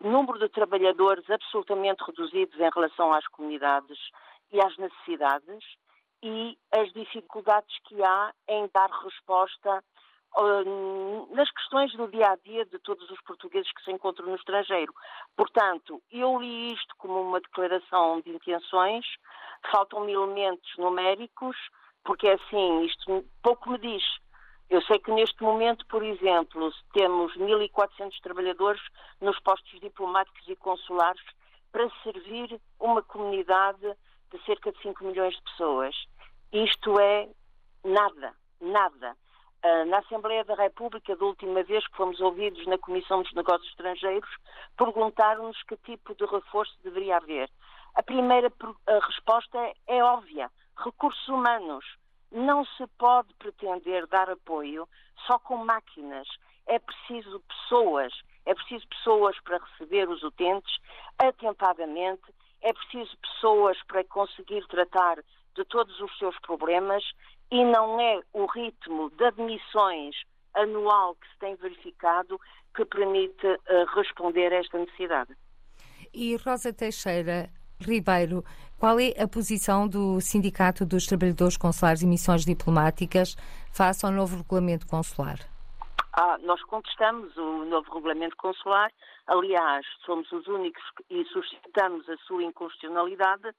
número 0.00 0.38
de 0.38 0.48
trabalhadores 0.48 1.28
absolutamente 1.30 2.04
reduzidos 2.04 2.58
em 2.58 2.70
relação 2.74 3.12
às 3.12 3.26
comunidades 3.28 3.98
e 4.52 4.60
às 4.60 4.76
necessidades 4.76 5.64
e 6.22 6.56
as 6.72 6.90
dificuldades 6.92 7.76
que 7.84 8.02
há 8.02 8.32
em 8.48 8.68
dar 8.72 8.90
resposta 8.90 9.84
uh, 10.36 11.34
nas 11.34 11.50
questões 11.50 11.92
do 11.92 12.08
dia 12.08 12.30
a 12.30 12.36
dia 12.36 12.64
de 12.64 12.78
todos 12.78 13.08
os 13.10 13.20
portugueses 13.22 13.70
que 13.72 13.84
se 13.84 13.92
encontram 13.92 14.28
no 14.28 14.36
estrangeiro. 14.36 14.92
Portanto, 15.36 16.02
eu 16.10 16.38
li 16.38 16.72
isto 16.72 16.94
como 16.96 17.20
uma 17.20 17.40
declaração 17.40 18.20
de 18.22 18.30
intenções, 18.30 19.04
faltam-me 19.70 20.12
elementos 20.12 20.70
numéricos, 20.78 21.56
porque 22.04 22.28
é 22.28 22.34
assim, 22.34 22.84
isto 22.84 23.24
pouco 23.42 23.70
me 23.70 23.78
diz. 23.78 24.02
Eu 24.74 24.82
sei 24.82 24.98
que 24.98 25.12
neste 25.12 25.40
momento, 25.40 25.86
por 25.86 26.02
exemplo, 26.02 26.68
temos 26.92 27.32
1.400 27.36 28.10
trabalhadores 28.20 28.82
nos 29.20 29.38
postos 29.38 29.78
diplomáticos 29.78 30.42
e 30.48 30.56
consulares 30.56 31.22
para 31.70 31.88
servir 32.02 32.60
uma 32.80 33.00
comunidade 33.00 33.94
de 34.32 34.44
cerca 34.44 34.72
de 34.72 34.82
5 34.82 35.04
milhões 35.04 35.32
de 35.36 35.42
pessoas. 35.42 35.94
Isto 36.52 36.98
é 36.98 37.28
nada, 37.84 38.34
nada. 38.60 39.16
Ah, 39.62 39.84
na 39.84 39.98
Assembleia 39.98 40.44
da 40.44 40.56
República, 40.56 41.14
da 41.14 41.24
última 41.24 41.62
vez 41.62 41.86
que 41.86 41.96
fomos 41.96 42.20
ouvidos 42.20 42.66
na 42.66 42.76
Comissão 42.76 43.22
dos 43.22 43.32
Negócios 43.32 43.70
Estrangeiros, 43.70 44.30
perguntaram-nos 44.76 45.62
que 45.68 45.76
tipo 45.76 46.16
de 46.16 46.24
reforço 46.26 46.76
deveria 46.82 47.18
haver. 47.18 47.48
A 47.94 48.02
primeira 48.02 48.52
resposta 49.06 49.72
é 49.86 50.02
óbvia: 50.02 50.50
recursos 50.76 51.28
humanos. 51.28 51.84
Não 52.34 52.64
se 52.64 52.84
pode 52.98 53.32
pretender 53.34 54.08
dar 54.08 54.28
apoio 54.28 54.88
só 55.24 55.38
com 55.38 55.56
máquinas. 55.64 56.26
É 56.66 56.80
preciso 56.80 57.40
pessoas, 57.40 58.12
é 58.44 58.52
preciso 58.52 58.86
pessoas 58.88 59.38
para 59.40 59.58
receber 59.58 60.08
os 60.08 60.20
utentes 60.22 60.78
atempadamente, 61.16 62.34
é 62.60 62.72
preciso 62.72 63.16
pessoas 63.18 63.80
para 63.86 64.02
conseguir 64.04 64.66
tratar 64.66 65.22
de 65.54 65.64
todos 65.66 66.00
os 66.00 66.18
seus 66.18 66.36
problemas 66.40 67.04
e 67.52 67.64
não 67.64 68.00
é 68.00 68.20
o 68.32 68.46
ritmo 68.46 69.10
de 69.10 69.24
admissões 69.26 70.16
anual 70.54 71.14
que 71.14 71.28
se 71.28 71.38
tem 71.38 71.54
verificado 71.54 72.40
que 72.74 72.84
permite 72.84 73.46
uh, 73.46 73.84
responder 73.94 74.52
a 74.52 74.56
esta 74.56 74.78
necessidade. 74.78 75.36
E 76.12 76.36
Rosa 76.36 76.72
Teixeira 76.72 77.48
Ribeiro, 77.80 78.44
qual 78.78 78.98
é 78.98 79.14
a 79.20 79.26
posição 79.26 79.88
do 79.88 80.20
Sindicato 80.20 80.84
dos 80.84 81.06
Trabalhadores 81.06 81.56
Consulares 81.56 82.02
e 82.02 82.06
Missões 82.06 82.44
Diplomáticas 82.44 83.36
face 83.72 84.04
ao 84.04 84.12
novo 84.12 84.36
regulamento 84.36 84.86
consular? 84.86 85.38
Ah, 86.16 86.38
nós 86.42 86.62
contestamos 86.62 87.36
o 87.36 87.64
novo 87.64 87.92
regulamento 87.92 88.36
consular. 88.36 88.90
Aliás, 89.26 89.84
somos 90.06 90.30
os 90.30 90.46
únicos 90.46 90.82
e 91.10 91.24
suscitamos 91.24 92.08
a 92.08 92.16
sua 92.18 92.44
inconstitucionalidade, 92.44 93.50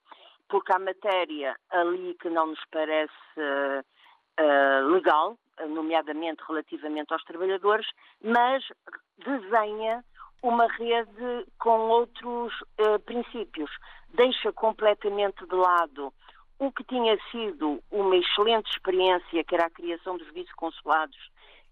porque 0.48 0.72
há 0.72 0.80
matéria 0.80 1.56
ali 1.70 2.16
que 2.22 2.30
não 2.30 2.48
nos 2.48 2.62
parece 2.72 3.12
uh, 3.38 4.88
legal, 4.90 5.38
nomeadamente 5.68 6.44
relativamente 6.48 7.12
aos 7.12 7.24
trabalhadores, 7.24 7.88
mas 8.24 8.64
desenha 9.18 10.04
uma 10.42 10.68
rede 10.68 11.46
com 11.60 11.90
outros 11.90 12.54
uh, 12.80 13.00
princípios. 13.06 13.70
Deixa 14.14 14.52
completamente 14.54 15.46
de 15.46 15.56
lado 15.56 16.14
o 16.60 16.72
que 16.72 16.84
tinha 16.84 17.18
sido 17.32 17.82
uma 17.92 18.16
excelente 18.16 18.72
experiência, 18.72 19.44
que 19.44 19.56
era 19.56 19.66
a 19.66 19.70
criação 19.70 20.18
dos 20.18 20.32
vice-consulados 20.32 21.18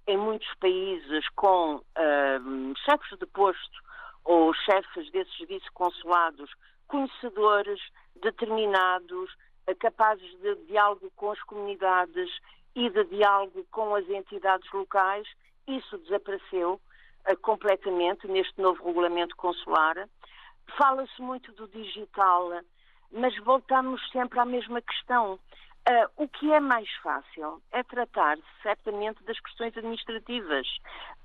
em 0.08 0.17
muitos 0.17 0.53
países 0.55 1.27
com 1.36 1.75
uh, 1.75 2.74
chefes 2.84 3.17
de 3.17 3.25
posto 3.27 3.82
ou 4.25 4.53
chefes 4.53 5.10
desses 5.12 5.48
vice-consulados 5.48 6.50
conhecedores, 6.88 7.79
determinados, 8.22 9.32
uh, 9.67 9.75
capazes 9.79 10.29
de 10.41 10.55
diálogo 10.67 11.12
com 11.15 11.32
as 11.32 11.41
comunidades 11.43 12.29
e 12.75 12.89
de 12.89 13.03
diálogo 13.05 13.65
com 13.72 13.96
as 13.96 14.08
entidades 14.10 14.70
locais. 14.74 15.27
Isso 15.67 15.98
desapareceu 16.00 16.82
completamente 17.41 18.27
neste 18.27 18.59
novo 18.61 18.85
regulamento 18.85 19.35
consular. 19.35 20.07
Fala-se 20.77 21.21
muito 21.21 21.51
do 21.53 21.67
digital, 21.67 22.49
mas 23.11 23.37
voltamos 23.43 24.01
sempre 24.11 24.39
à 24.39 24.45
mesma 24.45 24.81
questão. 24.81 25.39
Uh, 25.85 26.23
o 26.23 26.29
que 26.29 26.49
é 26.53 26.61
mais 26.61 26.89
fácil 27.01 27.61
é 27.69 27.83
tratar 27.83 28.37
certamente 28.61 29.21
das 29.25 29.37
questões 29.41 29.75
administrativas, 29.75 30.65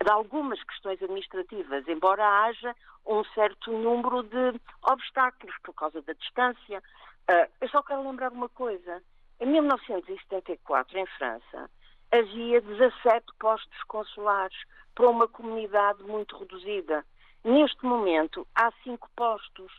de 0.04 0.10
algumas 0.10 0.60
questões 0.64 1.00
administrativas, 1.00 1.86
embora 1.86 2.26
haja 2.42 2.74
um 3.06 3.22
certo 3.34 3.70
número 3.70 4.24
de 4.24 4.60
obstáculos 4.82 5.54
por 5.62 5.72
causa 5.74 6.02
da 6.02 6.12
distância. 6.12 6.82
Uh, 7.30 7.48
eu 7.60 7.68
só 7.68 7.82
quero 7.84 8.02
lembrar 8.02 8.32
uma 8.32 8.48
coisa. 8.48 9.00
Em 9.38 9.46
1974, 9.46 10.98
em 10.98 11.06
França, 11.06 11.70
havia 12.10 12.60
17 12.60 13.26
postos 13.38 13.82
consulares 13.84 14.56
para 14.94 15.08
uma 15.08 15.28
comunidade 15.28 16.02
muito 16.02 16.36
reduzida. 16.36 17.04
Neste 17.44 17.84
momento, 17.84 18.46
há 18.54 18.70
cinco 18.82 19.08
postos 19.14 19.72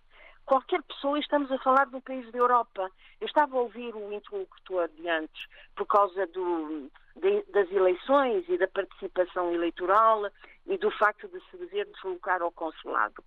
qualquer 0.49 0.81
pessoa, 0.81 1.19
estamos 1.19 1.51
a 1.51 1.59
falar 1.59 1.85
de 1.85 1.95
um 1.95 2.01
país 2.01 2.29
da 2.31 2.39
Europa. 2.39 2.89
Eu 3.21 3.27
estava 3.27 3.55
a 3.55 3.61
ouvir 3.61 3.93
o 3.95 4.11
interlocutor 4.11 4.89
de 4.89 5.07
antes, 5.07 5.45
por 5.75 5.85
causa 5.85 6.25
do, 6.25 6.89
de, 7.17 7.43
das 7.51 7.71
eleições 7.71 8.43
e 8.49 8.57
da 8.57 8.67
participação 8.67 9.53
eleitoral 9.53 10.27
e 10.65 10.75
do 10.79 10.89
facto 10.89 11.27
de 11.27 11.39
se 11.51 11.57
dever 11.57 11.85
deslocar 11.85 12.41
ao 12.41 12.51
consulado. 12.51 13.23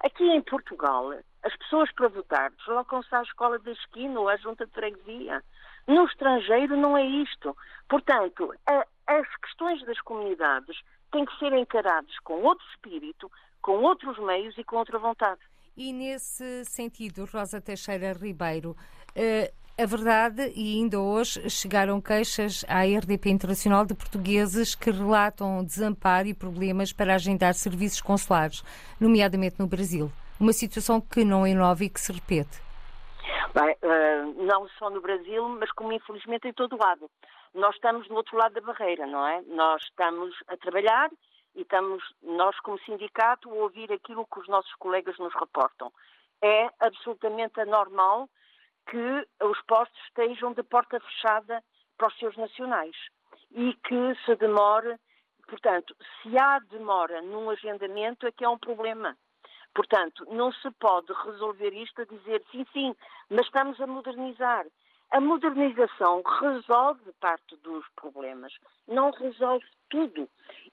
Aqui 0.00 0.24
em 0.24 0.42
Portugal, 0.42 1.14
as 1.42 1.56
pessoas 1.56 1.90
para 1.92 2.08
votar 2.08 2.50
deslocam-se 2.50 3.14
à 3.14 3.22
escola 3.22 3.58
da 3.58 3.72
esquina 3.72 4.20
ou 4.20 4.28
à 4.28 4.36
junta 4.36 4.66
de 4.66 4.72
freguesia. 4.72 5.42
No 5.86 6.04
estrangeiro 6.06 6.76
não 6.76 6.96
é 6.96 7.04
isto. 7.04 7.56
Portanto, 7.88 8.52
a, 8.66 8.86
as 9.06 9.36
questões 9.36 9.84
das 9.84 10.00
comunidades 10.00 10.76
têm 11.12 11.24
que 11.24 11.38
ser 11.38 11.52
encaradas 11.52 12.18
com 12.24 12.42
outro 12.42 12.66
espírito, 12.74 13.30
com 13.62 13.82
outros 13.82 14.18
meios 14.18 14.56
e 14.58 14.64
com 14.64 14.76
outra 14.76 14.98
vontade. 14.98 15.40
E 15.76 15.92
nesse 15.92 16.64
sentido, 16.64 17.28
Rosa 17.32 17.60
Teixeira 17.60 18.12
Ribeiro, 18.12 18.70
uh, 18.70 19.54
a 19.78 19.84
verdade, 19.84 20.50
e 20.56 20.78
ainda 20.78 20.98
hoje 20.98 21.50
chegaram 21.50 22.00
queixas 22.00 22.64
à 22.66 22.82
RDP 22.82 23.28
Internacional 23.28 23.84
de 23.84 23.94
portugueses 23.94 24.74
que 24.74 24.90
relatam 24.90 25.62
desamparo 25.62 26.28
e 26.28 26.34
problemas 26.34 26.94
para 26.94 27.14
agendar 27.14 27.54
serviços 27.54 28.00
consulares, 28.00 28.64
nomeadamente 28.98 29.56
no 29.58 29.66
Brasil. 29.66 30.10
Uma 30.40 30.54
situação 30.54 30.98
que 30.98 31.24
não 31.24 31.44
é 31.44 31.52
nova 31.52 31.84
e 31.84 31.90
que 31.90 32.00
se 32.00 32.10
repete. 32.10 32.65
Bem, 33.54 33.76
uh, 33.82 34.44
não 34.44 34.68
só 34.78 34.90
no 34.90 35.00
Brasil, 35.00 35.48
mas 35.48 35.70
como 35.72 35.92
infelizmente 35.92 36.48
em 36.48 36.52
todo 36.52 36.74
o 36.76 36.78
lado. 36.78 37.10
Nós 37.54 37.74
estamos 37.74 38.06
do 38.08 38.14
outro 38.14 38.36
lado 38.36 38.52
da 38.52 38.60
barreira, 38.60 39.06
não 39.06 39.26
é? 39.26 39.42
Nós 39.46 39.82
estamos 39.82 40.34
a 40.48 40.56
trabalhar 40.56 41.10
e 41.54 41.62
estamos, 41.62 42.02
nós 42.22 42.58
como 42.60 42.78
sindicato, 42.80 43.50
a 43.50 43.54
ouvir 43.54 43.90
aquilo 43.92 44.26
que 44.26 44.40
os 44.40 44.48
nossos 44.48 44.74
colegas 44.74 45.18
nos 45.18 45.34
reportam. 45.34 45.90
É 46.42 46.68
absolutamente 46.80 47.58
anormal 47.60 48.28
que 48.90 49.26
os 49.42 49.60
postos 49.62 49.98
estejam 50.04 50.52
de 50.52 50.62
porta 50.62 51.00
fechada 51.00 51.62
para 51.96 52.08
os 52.08 52.18
seus 52.18 52.36
nacionais 52.36 52.94
e 53.50 53.72
que 53.72 54.14
se 54.24 54.36
demore, 54.36 54.96
portanto, 55.48 55.96
se 56.22 56.38
há 56.38 56.58
demora 56.58 57.22
num 57.22 57.48
agendamento 57.50 58.26
é 58.26 58.32
que 58.32 58.44
é 58.44 58.48
um 58.48 58.58
problema. 58.58 59.16
Portanto, 59.76 60.26
não 60.30 60.50
se 60.52 60.70
pode 60.80 61.12
resolver 61.12 61.68
isto 61.74 62.00
a 62.00 62.06
dizer 62.06 62.42
sim, 62.50 62.66
sim, 62.72 62.96
mas 63.28 63.44
estamos 63.44 63.78
a 63.78 63.86
modernizar. 63.86 64.64
A 65.10 65.20
modernização 65.20 66.22
resolve 66.40 67.12
parte 67.20 67.54
dos 67.56 67.84
problemas, 67.94 68.54
não 68.88 69.10
resolve 69.10 69.66
tudo. 69.90 70.26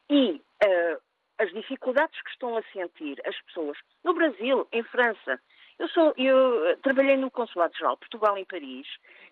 E 0.09 0.41
uh, 0.63 1.01
as 1.37 1.51
dificuldades 1.51 2.19
que 2.21 2.29
estão 2.29 2.55
a 2.55 2.63
sentir 2.71 3.21
as 3.27 3.37
pessoas 3.41 3.77
no 4.05 4.13
Brasil, 4.13 4.65
em 4.71 4.83
França. 4.83 5.37
Eu, 5.84 5.89
sou, 5.89 6.13
eu 6.15 6.78
trabalhei 6.78 7.17
no 7.17 7.30
Consulado-Geral 7.30 7.96
de 7.96 8.00
Portugal 8.00 8.38
em 8.38 8.46
Paris, 8.46 8.88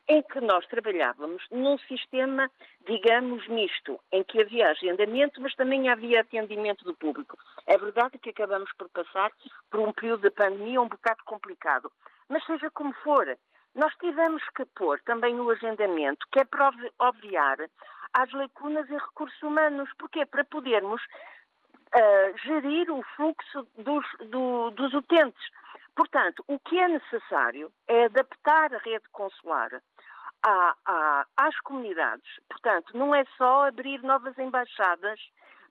em 0.09 0.21
que 0.21 0.41
nós 0.41 0.67
trabalhávamos 0.67 1.41
num 1.49 1.77
sistema, 1.77 2.51
digamos, 2.85 3.47
misto, 3.47 3.97
em 4.11 4.21
que 4.21 4.41
havia 4.41 4.67
agendamento, 4.67 5.39
mas 5.39 5.55
também 5.55 5.87
havia 5.87 6.19
atendimento 6.19 6.83
do 6.83 6.93
público. 6.93 7.37
É 7.65 7.77
verdade 7.77 8.17
que 8.17 8.31
acabamos 8.31 8.69
por 8.73 8.89
passar 8.89 9.31
por 9.69 9.79
um 9.79 9.93
período 9.93 10.23
de 10.23 10.29
pandemia 10.29 10.81
um 10.81 10.89
bocado 10.89 11.23
complicado, 11.23 11.89
mas 12.27 12.45
seja 12.45 12.69
como 12.71 12.91
for, 12.95 13.25
nós 13.73 13.95
tivemos 13.95 14.43
que 14.53 14.65
pôr 14.75 14.99
também 15.05 15.39
o 15.39 15.49
agendamento, 15.51 16.27
que 16.33 16.41
é 16.41 16.43
para 16.43 16.73
obviar 16.99 17.59
às 18.11 18.29
lacunas 18.33 18.89
em 18.89 18.97
recursos 18.97 19.41
humanos. 19.41 19.89
Porquê? 19.97 20.25
Para 20.25 20.43
podermos 20.43 21.01
uh, 21.95 22.37
gerir 22.43 22.91
o 22.91 23.01
fluxo 23.15 23.65
dos, 23.77 24.05
do, 24.29 24.71
dos 24.71 24.93
utentes. 24.93 25.41
Portanto, 25.95 26.43
o 26.47 26.57
que 26.59 26.77
é 26.77 26.87
necessário 26.87 27.71
é 27.87 28.05
adaptar 28.05 28.73
a 28.73 28.77
rede 28.77 29.07
consular 29.11 29.69
à, 30.43 30.75
à, 30.85 31.25
às 31.37 31.59
comunidades. 31.61 32.29
Portanto, 32.49 32.97
não 32.97 33.13
é 33.13 33.23
só 33.37 33.67
abrir 33.67 34.01
novas 34.03 34.37
embaixadas 34.37 35.19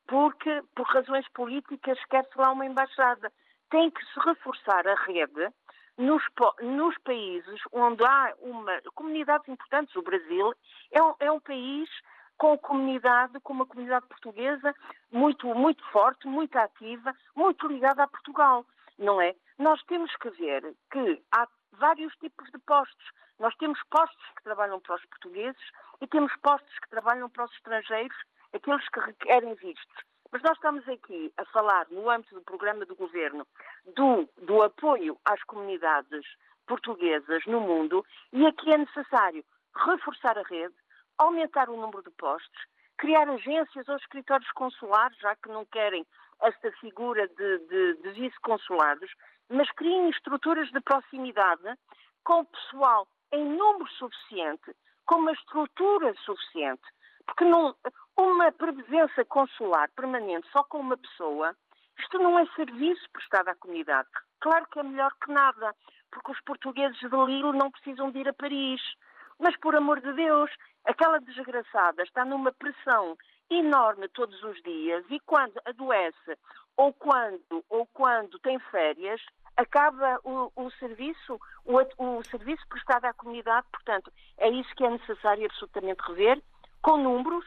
porque, 0.06 0.62
por 0.74 0.87
razões 0.87 1.26
políticas, 1.30 1.98
quer-se 2.11 2.37
lá 2.37 2.52
uma 2.52 2.66
embaixada. 2.66 3.33
Tem 3.70 3.90
que 3.90 4.04
se 4.06 4.20
reforçar 4.20 4.87
a 4.87 4.94
rede 5.04 5.48
nos, 5.96 6.22
nos, 6.61 6.98
países 6.98 7.61
onde 7.72 8.04
há 8.04 8.35
uma, 8.40 8.80
comunidades 8.94 9.48
importantes. 9.48 9.94
O 9.94 10.02
Brasil 10.02 10.52
é 10.90 11.02
um, 11.02 11.14
é 11.20 11.30
um 11.30 11.40
país 11.40 11.88
com 12.37 12.56
comunidade, 12.59 13.38
com 13.40 13.52
uma 13.52 13.66
comunidade 13.66 14.06
portuguesa 14.09 14.74
muito, 15.12 15.46
muito 15.54 15.85
forte, 15.90 16.26
muito 16.26 16.56
ativa, 16.56 17.14
muito 17.37 17.68
ligada 17.68 18.02
a 18.02 18.09
Portugal, 18.09 18.64
não 18.98 19.20
é? 19.20 19.37
Nós 19.61 19.83
temos 19.83 20.11
que 20.16 20.31
ver 20.31 20.75
que 20.90 21.23
há 21.33 21.46
vários 21.73 22.14
tipos 22.16 22.51
de 22.51 22.59
postos. 22.61 23.11
Nós 23.38 23.55
temos 23.57 23.79
postos 23.90 24.27
que 24.35 24.42
trabalham 24.42 24.81
para 24.81 24.94
os 24.94 25.05
portugueses 25.05 25.61
e 26.01 26.07
temos 26.07 26.35
postos 26.37 26.79
que 26.79 26.88
trabalham 26.88 27.29
para 27.29 27.44
os 27.44 27.53
estrangeiros, 27.53 28.16
aqueles 28.55 28.88
que 28.88 29.01
requerem 29.01 29.53
vistos. 29.57 30.03
Mas 30.33 30.42
nós 30.42 30.57
estamos 30.57 30.88
aqui 30.88 31.31
a 31.37 31.44
falar, 31.44 31.87
no 31.90 32.09
âmbito 32.09 32.37
do 32.37 32.40
programa 32.40 32.87
do 32.87 32.96
governo, 32.96 33.46
do, 33.94 34.27
do 34.40 34.62
apoio 34.62 35.18
às 35.27 35.42
comunidades 35.44 36.25
portuguesas 36.66 37.44
no 37.44 37.61
mundo 37.61 38.03
e 38.33 38.46
aqui 38.46 38.73
é 38.73 38.79
necessário 38.79 39.44
reforçar 39.77 40.38
a 40.38 40.42
rede, 40.42 40.75
aumentar 41.18 41.68
o 41.68 41.77
número 41.77 42.03
de 42.03 42.11
postos, 42.12 42.64
criar 42.96 43.29
agências 43.29 43.87
ou 43.90 43.96
escritórios 43.96 44.51
consulares, 44.53 45.18
já 45.18 45.37
que 45.37 45.51
não 45.51 45.66
querem 45.66 46.07
esta 46.42 46.72
figura 46.72 47.29
de, 47.29 47.59
de, 47.59 47.94
de 48.03 48.11
vice-consulados, 48.12 49.11
mas 49.48 49.70
criem 49.72 50.11
estruturas 50.11 50.70
de 50.70 50.81
proximidade 50.81 51.79
com 52.24 52.44
pessoal 52.44 53.07
em 53.33 53.44
número 53.44 53.88
suficiente, 53.92 54.74
com 55.07 55.16
uma 55.16 55.33
estrutura 55.33 56.14
suficiente. 56.24 56.83
Porque 57.26 57.44
não, 57.44 57.74
uma 58.16 58.50
presença 58.53 59.24
consular 59.24 59.88
permanente 59.96 60.48
só 60.50 60.62
com 60.64 60.79
uma 60.79 60.96
pessoa, 60.96 61.55
isto 61.98 62.18
não 62.18 62.38
é 62.38 62.46
serviço 62.57 63.09
prestado 63.12 63.48
à 63.48 63.55
comunidade. 63.55 64.09
Claro 64.40 64.66
que 64.68 64.81
é 64.81 64.83
melhor 64.83 65.12
que 65.22 65.33
nada, 65.33 65.74
porque 66.11 66.33
os 66.33 66.40
portugueses 66.40 66.98
de 66.98 67.09
Lille 67.09 67.57
não 67.57 67.70
precisam 67.70 68.11
de 68.11 68.20
ir 68.20 68.29
a 68.29 68.33
Paris 68.33 68.81
Mas, 69.38 69.57
por 69.57 69.74
amor 69.74 70.00
de 70.00 70.12
Deus, 70.12 70.50
aquela 70.85 71.18
desgraçada 71.18 72.03
está 72.03 72.24
numa 72.24 72.53
pressão 72.53 73.16
enorme 73.50 74.08
todos 74.08 74.42
os 74.42 74.62
dias 74.62 75.04
e 75.10 75.18
quando 75.20 75.60
adoece 75.64 76.38
ou 76.76 76.92
quando, 76.92 77.64
ou 77.68 77.86
quando 77.92 78.38
tem 78.38 78.58
férias, 78.70 79.20
acaba 79.56 80.18
o, 80.24 80.50
o 80.56 80.70
serviço, 80.72 81.38
o, 81.64 81.78
o 81.98 82.22
serviço 82.24 82.66
prestado 82.68 83.04
à 83.04 83.12
comunidade. 83.12 83.66
Portanto, 83.70 84.12
é 84.38 84.48
isso 84.48 84.74
que 84.74 84.84
é 84.84 84.90
necessário 84.90 85.44
absolutamente 85.44 86.00
rever, 86.02 86.42
com 86.80 86.96
números, 86.96 87.44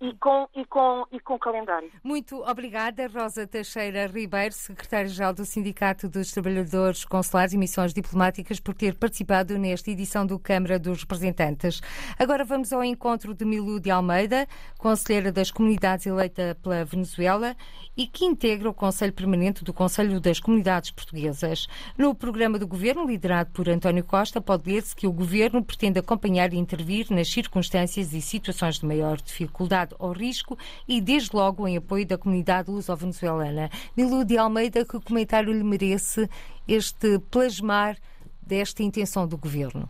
e 0.00 0.12
com, 0.14 0.48
e, 0.54 0.64
com, 0.64 1.06
e 1.12 1.20
com 1.20 1.38
calendário. 1.38 1.90
Muito 2.02 2.42
obrigada, 2.42 3.06
Rosa 3.06 3.46
Teixeira 3.46 4.06
Ribeiro, 4.06 4.52
secretária-geral 4.52 5.32
do 5.32 5.44
Sindicato 5.44 6.08
dos 6.08 6.32
Trabalhadores 6.32 7.04
Consulares 7.04 7.52
e 7.52 7.58
Missões 7.58 7.94
Diplomáticas, 7.94 8.60
por 8.60 8.74
ter 8.74 8.94
participado 8.94 9.58
nesta 9.58 9.90
edição 9.90 10.26
do 10.26 10.38
Câmara 10.38 10.78
dos 10.78 11.00
Representantes. 11.00 11.80
Agora 12.18 12.44
vamos 12.44 12.72
ao 12.72 12.82
encontro 12.82 13.34
de 13.34 13.44
Milu 13.44 13.78
de 13.78 13.90
Almeida, 13.90 14.46
conselheira 14.78 15.30
das 15.30 15.50
comunidades 15.50 16.06
eleita 16.06 16.56
pela 16.62 16.84
Venezuela 16.84 17.56
e 17.96 18.06
que 18.06 18.24
integra 18.24 18.68
o 18.68 18.74
Conselho 18.74 19.12
Permanente 19.12 19.62
do 19.62 19.72
Conselho 19.72 20.20
das 20.20 20.40
Comunidades 20.40 20.90
Portuguesas. 20.90 21.68
No 21.96 22.14
programa 22.14 22.58
do 22.58 22.66
Governo, 22.66 23.06
liderado 23.06 23.50
por 23.52 23.68
António 23.68 24.04
Costa, 24.04 24.40
pode 24.40 24.70
ler-se 24.70 24.96
que 24.96 25.06
o 25.06 25.12
Governo 25.12 25.62
pretende 25.62 25.98
acompanhar 25.98 26.52
e 26.52 26.58
intervir 26.58 27.06
nas 27.10 27.28
circunstâncias 27.28 28.12
e 28.12 28.20
situações 28.20 28.80
de 28.80 28.86
maior 28.86 29.20
dificuldade 29.20 29.83
ao 29.98 30.12
risco 30.12 30.56
e, 30.88 31.00
desde 31.00 31.34
logo, 31.36 31.66
em 31.68 31.76
apoio 31.76 32.06
da 32.06 32.16
comunidade 32.16 32.70
luso-venezuelana. 32.70 33.68
Nilu 33.96 34.24
de 34.24 34.38
Almeida, 34.38 34.84
que 34.84 35.00
comentário 35.00 35.52
lhe 35.52 35.64
merece 35.64 36.28
este 36.66 37.18
plasmar 37.30 37.96
desta 38.40 38.82
intenção 38.82 39.26
do 39.26 39.36
Governo? 39.36 39.88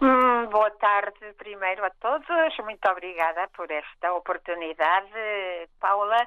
Hum, 0.00 0.46
boa 0.50 0.70
tarde 0.72 1.32
primeiro 1.38 1.84
a 1.84 1.90
todos. 1.90 2.26
Muito 2.64 2.88
obrigada 2.90 3.48
por 3.56 3.70
esta 3.70 4.12
oportunidade, 4.14 5.10
Paula. 5.80 6.26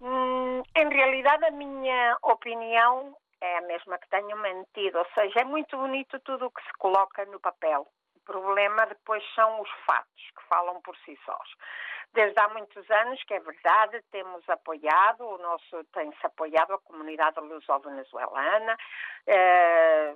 Hum, 0.00 0.62
em 0.76 0.88
realidade, 0.88 1.44
a 1.44 1.50
minha 1.50 2.16
opinião 2.22 3.16
é 3.40 3.58
a 3.58 3.62
mesma 3.62 3.98
que 3.98 4.08
tenho 4.08 4.36
mantido, 4.36 4.98
ou 4.98 5.06
seja, 5.14 5.40
é 5.40 5.44
muito 5.44 5.76
bonito 5.76 6.18
tudo 6.20 6.46
o 6.46 6.50
que 6.50 6.62
se 6.62 6.72
coloca 6.78 7.24
no 7.26 7.38
papel 7.40 7.86
problema 8.24 8.86
depois 8.86 9.22
são 9.34 9.60
os 9.60 9.70
fatos 9.86 10.30
que 10.36 10.44
falam 10.48 10.80
por 10.82 10.96
si 10.98 11.18
sós. 11.24 11.48
Desde 12.12 12.38
há 12.38 12.48
muitos 12.48 12.88
anos, 12.90 13.22
que 13.24 13.34
é 13.34 13.40
verdade, 13.40 14.00
temos 14.12 14.48
apoiado, 14.48 15.26
o 15.26 15.38
nosso 15.38 15.84
tem-se 15.92 16.24
apoiado 16.24 16.74
a 16.74 16.78
comunidade 16.78 17.40
luso-venezuelana, 17.40 18.76
eh, 19.26 20.14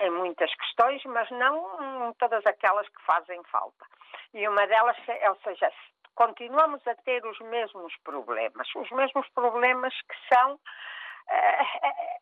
em 0.00 0.10
muitas 0.10 0.54
questões, 0.54 1.02
mas 1.04 1.28
não 1.30 2.12
todas 2.18 2.44
aquelas 2.46 2.88
que 2.88 3.02
fazem 3.02 3.42
falta. 3.44 3.86
E 4.34 4.46
uma 4.48 4.66
delas, 4.66 4.96
é, 5.08 5.30
ou 5.30 5.36
seja, 5.42 5.70
continuamos 6.14 6.86
a 6.86 6.94
ter 6.96 7.24
os 7.24 7.38
mesmos 7.40 7.94
problemas, 8.04 8.68
os 8.74 8.90
mesmos 8.90 9.28
problemas 9.30 9.94
que 10.02 10.34
são 10.34 10.60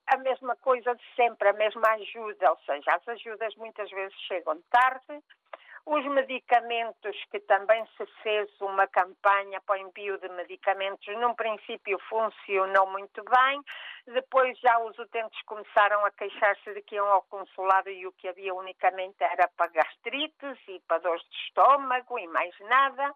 a 0.06 0.16
mesma 0.18 0.56
coisa 0.56 0.94
de 0.94 1.04
sempre, 1.16 1.48
a 1.48 1.52
mesma 1.52 1.88
ajuda, 1.94 2.50
ou 2.50 2.58
seja, 2.66 2.94
as 2.94 3.08
ajudas 3.08 3.54
muitas 3.56 3.90
vezes 3.90 4.18
chegam 4.20 4.60
tarde, 4.70 5.22
os 5.86 6.04
medicamentos, 6.06 7.14
que 7.30 7.40
também 7.40 7.84
se 7.96 8.06
fez 8.22 8.48
uma 8.60 8.86
campanha 8.86 9.60
para 9.66 9.76
o 9.76 9.86
envio 9.86 10.16
de 10.18 10.28
medicamentos, 10.30 11.06
num 11.18 11.34
princípio 11.34 11.98
funcionou 12.08 12.86
muito 12.86 13.22
bem, 13.22 13.62
depois 14.06 14.58
já 14.60 14.78
os 14.78 14.98
utentes 14.98 15.40
começaram 15.42 16.04
a 16.06 16.10
queixar-se 16.10 16.72
de 16.72 16.80
que 16.82 16.94
iam 16.94 17.06
ao 17.06 17.22
consulado 17.22 17.90
e 17.90 18.06
o 18.06 18.12
que 18.12 18.28
havia 18.28 18.54
unicamente 18.54 19.22
era 19.22 19.46
para 19.56 19.70
gastrites 19.70 20.58
e 20.68 20.80
para 20.88 20.98
dores 20.98 21.22
de 21.22 21.36
estômago 21.36 22.18
e 22.18 22.26
mais 22.28 22.54
nada. 22.60 23.14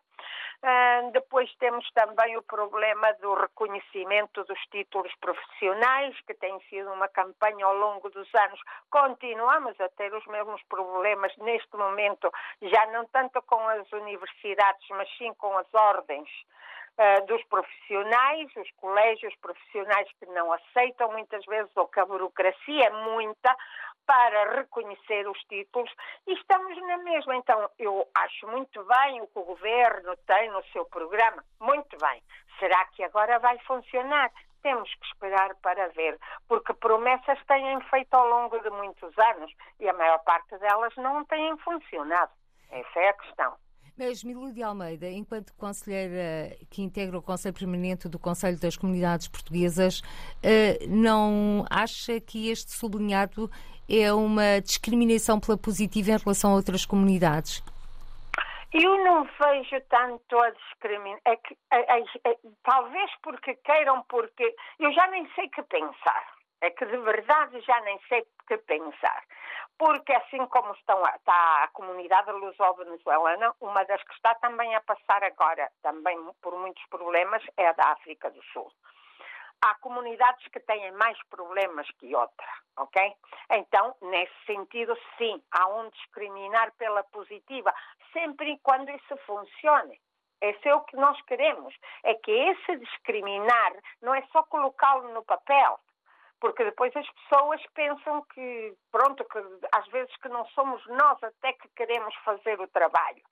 Uh, 0.61 1.13
depois 1.13 1.49
temos 1.61 1.89
também 1.93 2.37
o 2.37 2.43
problema 2.43 3.13
do 3.21 3.33
reconhecimento 3.35 4.43
dos 4.43 4.59
títulos 4.73 5.15
profissionais, 5.21 6.21
que 6.27 6.35
tem 6.35 6.59
sido 6.69 6.93
uma 6.93 7.07
campanha 7.07 7.65
ao 7.65 7.77
longo 7.77 8.11
dos 8.11 8.29
anos. 8.35 8.61
Continuamos 8.91 9.81
a 9.81 9.89
ter 9.91 10.13
os 10.13 10.27
mesmos 10.27 10.61
problemas 10.65 11.33
neste 11.37 11.77
momento, 11.77 12.29
já 12.61 12.87
não 12.87 13.05
tanto 13.07 13.41
com 13.43 13.61
as 13.69 13.91
universidades, 13.93 14.85
mas 14.91 15.09
sim 15.17 15.33
com 15.35 15.57
as 15.57 15.73
ordens 15.73 16.29
uh, 16.99 17.27
dos 17.27 17.43
profissionais, 17.45 18.51
os 18.57 18.71
colégios 18.79 19.35
profissionais 19.37 20.09
que 20.19 20.27
não 20.27 20.53
aceitam 20.53 21.13
muitas 21.13 21.45
vezes, 21.47 21.71
ou 21.77 21.87
que 21.87 22.01
a 22.01 22.07
burocracia 22.07 22.85
é 22.85 22.91
muita, 22.91 23.57
para 24.09 24.57
reconhecer 24.57 25.29
os 25.29 25.39
títulos 25.41 25.91
e 26.27 26.33
estamos 26.33 26.75
na 26.81 26.97
mesma. 26.97 27.37
Então, 27.37 27.69
eu 27.79 28.09
acho 28.15 28.49
muito 28.49 28.83
bem 28.83 29.21
o 29.21 29.27
que 29.27 29.39
o 29.39 29.45
governo 29.45 30.17
tem 30.27 30.51
no 30.51 30.65
seu 30.73 30.87
programa. 30.87 31.45
Muito 31.61 31.95
bem. 31.99 32.23
Será 32.59 32.87
que 32.87 33.05
agora 33.05 33.39
vai 33.39 33.59
funcionar? 33.67 34.33
Temos 34.63 34.93
que 34.95 35.07
esperar 35.09 35.55
para 35.57 35.89
ver, 35.89 36.19
porque 36.49 36.73
promessas 36.73 37.39
têm 37.47 37.81
feito 37.83 38.15
ao 38.15 38.27
longo 38.27 38.59
de 38.59 38.71
muitos 38.71 39.13
anos 39.19 39.53
e 39.79 39.87
a 39.87 39.93
maior 39.93 40.19
parte 40.21 40.57
delas 40.57 40.97
não 40.97 41.23
têm 41.27 41.57
funcionado. 41.59 42.33
Essa 42.71 43.01
é 43.01 43.09
a 43.11 43.13
questão. 43.13 43.57
Mas 43.97 44.23
Milu 44.23 44.53
Almeida, 44.65 45.11
enquanto 45.11 45.53
conselheira 45.55 46.57
que 46.71 46.83
integra 46.83 47.19
o 47.19 47.23
Conselho 47.23 47.55
Permanente 47.55 48.09
do 48.09 48.19
Conselho 48.19 48.59
das 48.59 48.77
Comunidades 48.77 49.27
Portuguesas, 49.27 50.03
eh, 50.41 50.87
não 50.87 51.65
acha 51.69 52.21
que 52.21 52.49
este 52.49 52.71
sublinhado 52.71 53.51
é 53.89 54.13
uma 54.13 54.61
discriminação 54.61 55.41
pela 55.41 55.57
positiva 55.57 56.11
em 56.11 56.19
relação 56.19 56.53
a 56.53 56.55
outras 56.55 56.85
comunidades? 56.85 57.63
Eu 58.73 59.03
não 59.03 59.25
vejo 59.25 59.81
tanto 59.89 60.39
a 60.39 60.51
discriminação. 60.51 61.23
É 61.25 61.39
é, 61.71 61.99
é, 61.99 62.05
é, 62.25 62.39
talvez 62.63 63.11
porque 63.23 63.55
queiram, 63.55 64.03
porque 64.09 64.55
eu 64.79 64.93
já 64.93 65.07
nem 65.09 65.27
sei 65.35 65.49
que 65.49 65.63
pensar. 65.63 66.39
É 66.61 66.71
que 66.71 66.85
de 66.85 66.97
verdade 66.99 67.61
já 67.61 67.81
nem 67.83 67.99
sei 68.09 68.27
que 68.47 68.59
pensar. 68.59 69.23
Porque 69.79 70.13
assim 70.13 70.45
como 70.47 70.73
estão, 70.75 71.01
está 71.03 71.65
a 71.65 71.69
comunidade 71.69 72.33
luso-venezuelana, 72.33 73.55
uma 73.61 73.85
das 73.85 74.03
que 74.03 74.13
está 74.15 74.35
também 74.35 74.75
a 74.75 74.81
passar 74.81 75.23
agora, 75.23 75.71
também 75.83 76.19
por 76.43 76.59
muitos 76.59 76.85
problemas, 76.91 77.43
é 77.57 77.69
a 77.69 77.73
da 77.73 77.93
África 77.93 78.29
do 78.31 78.43
Sul. 78.53 78.71
Há 79.61 79.75
comunidades 79.77 80.47
que 80.49 80.61
têm 80.61 80.93
mais 80.93 81.19
problemas 81.29 81.91
que 81.99 82.15
outras, 82.15 82.51
ok? 82.77 83.13
Então, 83.51 83.95
nesse 84.03 84.35
sentido, 84.47 84.97
sim, 85.17 85.43
há 85.51 85.67
um 85.69 85.91
discriminar 85.91 86.73
pela 86.77 87.03
positiva, 87.05 87.75
sempre 88.13 88.53
e 88.53 88.59
quando 88.59 88.89
isso 88.91 89.17
funcione. 89.27 90.01
Esse 90.41 90.69
é 90.69 90.75
o 90.75 90.83
que 90.83 90.97
nós 90.97 91.21
queremos. 91.23 91.75
É 92.05 92.15
que 92.15 92.31
esse 92.31 92.77
discriminar 92.77 93.73
não 94.01 94.15
é 94.15 94.23
só 94.33 94.45
colocá-lo 94.45 95.13
no 95.13 95.25
papel, 95.25 95.81
porque 96.41 96.65
depois 96.65 96.95
as 96.97 97.09
pessoas 97.11 97.61
pensam 97.75 98.23
que, 98.33 98.75
pronto, 98.93 99.25
que 99.25 99.39
às 99.73 99.87
vezes 99.89 100.15
que 100.19 100.29
não 100.29 100.47
somos 100.51 100.85
nós 100.87 101.23
até 101.23 101.53
que 101.55 101.69
queremos 101.71 102.15
fazer 102.25 102.61
o 102.61 102.69
trabalho. 102.69 103.23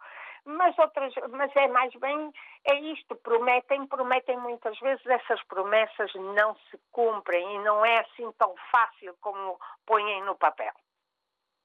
Mas 0.47 0.79
outras, 0.79 1.13
mas 1.31 1.55
é 1.57 1.67
mais 1.67 1.93
bem, 1.97 2.33
é 2.65 2.77
isto, 2.93 3.17
prometem, 3.17 3.85
prometem 3.89 4.39
muitas 4.39 4.79
vezes, 4.79 5.05
essas 5.05 5.43
promessas 5.45 6.15
não 6.15 6.55
se 6.71 6.79
cumprem 6.93 7.57
e 7.57 7.59
não 7.65 7.85
é 7.85 7.99
assim 7.99 8.31
tão 8.39 8.55
fácil 8.71 9.17
como 9.21 9.59
põem 9.85 10.23
no 10.23 10.37
papel 10.37 10.73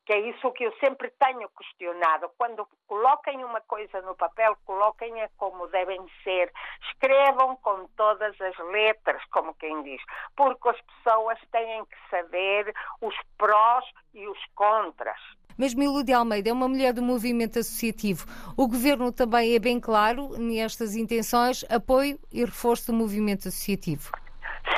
que 0.06 0.14
é 0.14 0.20
isso 0.20 0.52
que 0.52 0.64
eu 0.64 0.74
sempre 0.78 1.10
tenho 1.12 1.48
questionado. 1.50 2.30
Quando 2.38 2.68
coloquem 2.88 3.44
uma 3.46 3.62
coisa 3.62 4.02
no 4.02 4.16
papel, 4.16 4.58
coloquem-a 4.66 5.30
como 5.38 5.68
devem 5.68 6.06
ser. 6.24 6.52
Escrevam 6.90 7.56
com 7.58 7.88
todas 7.96 8.40
as 8.42 8.58
letras, 8.58 9.24
como 9.32 9.54
quem 9.56 9.84
diz, 9.84 10.02
porque 10.36 10.70
as 10.70 10.82
pessoas 10.82 11.40
têm 11.52 11.86
que 11.86 12.10
saber 12.10 12.74
os 13.00 13.16
prós 13.38 13.86
e 14.14 14.28
os 14.28 14.40
contras. 14.56 15.20
Mas 15.58 15.74
Milu 15.74 16.04
de 16.04 16.14
Almeida 16.14 16.50
é 16.50 16.54
uma 16.54 16.68
mulher 16.68 16.94
do 16.94 17.02
movimento 17.02 17.60
associativo. 17.60 18.26
O 18.58 18.68
governo 18.68 19.12
também 19.12 19.56
é 19.56 19.60
bem 19.60 19.80
claro 19.80 20.38
nestas 20.38 20.96
intenções, 20.96 21.64
apoio 21.70 22.20
e 22.32 22.44
reforço 22.44 22.92
do 22.92 22.98
movimento 22.98 23.48
associativo. 23.48 24.12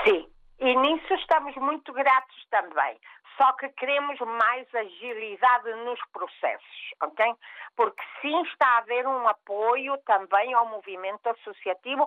Sim, 0.04 0.28
e 0.60 0.76
nisso 0.76 1.14
estamos 1.14 1.56
muito 1.56 1.92
gratos 1.94 2.48
também. 2.50 2.98
Só 3.38 3.52
que 3.54 3.68
queremos 3.70 4.20
mais 4.20 4.68
agilidade 4.76 5.74
nos 5.86 6.00
processos, 6.12 6.94
ok? 7.02 7.34
Porque 7.76 8.02
sim 8.22 8.42
está 8.44 8.68
a 8.68 8.78
haver 8.78 9.08
um 9.08 9.28
apoio 9.28 9.98
também 10.06 10.54
ao 10.54 10.70
movimento 10.70 11.28
associativo, 11.28 12.06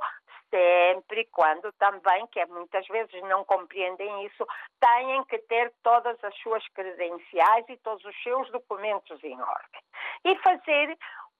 sempre 0.51 1.25
quando 1.33 1.73
também, 1.73 2.27
que 2.29 2.41
é 2.41 2.47
muitas 2.47 2.87
vezes 2.89 3.21
não 3.23 3.45
compreendem 3.45 4.27
isso, 4.27 4.47
têm 4.81 5.25
que 5.25 5.39
ter 5.39 5.73
todas 5.83 6.23
as 6.23 6.35
suas 6.39 6.67
credenciais 6.69 7.65
e 7.69 7.77
todos 7.79 8.05
os 8.05 8.23
seus 8.23 8.51
documentos 8.51 9.23
em 9.23 9.41
ordem. 9.41 9.83
E 10.25 10.37
fazer 10.37 10.97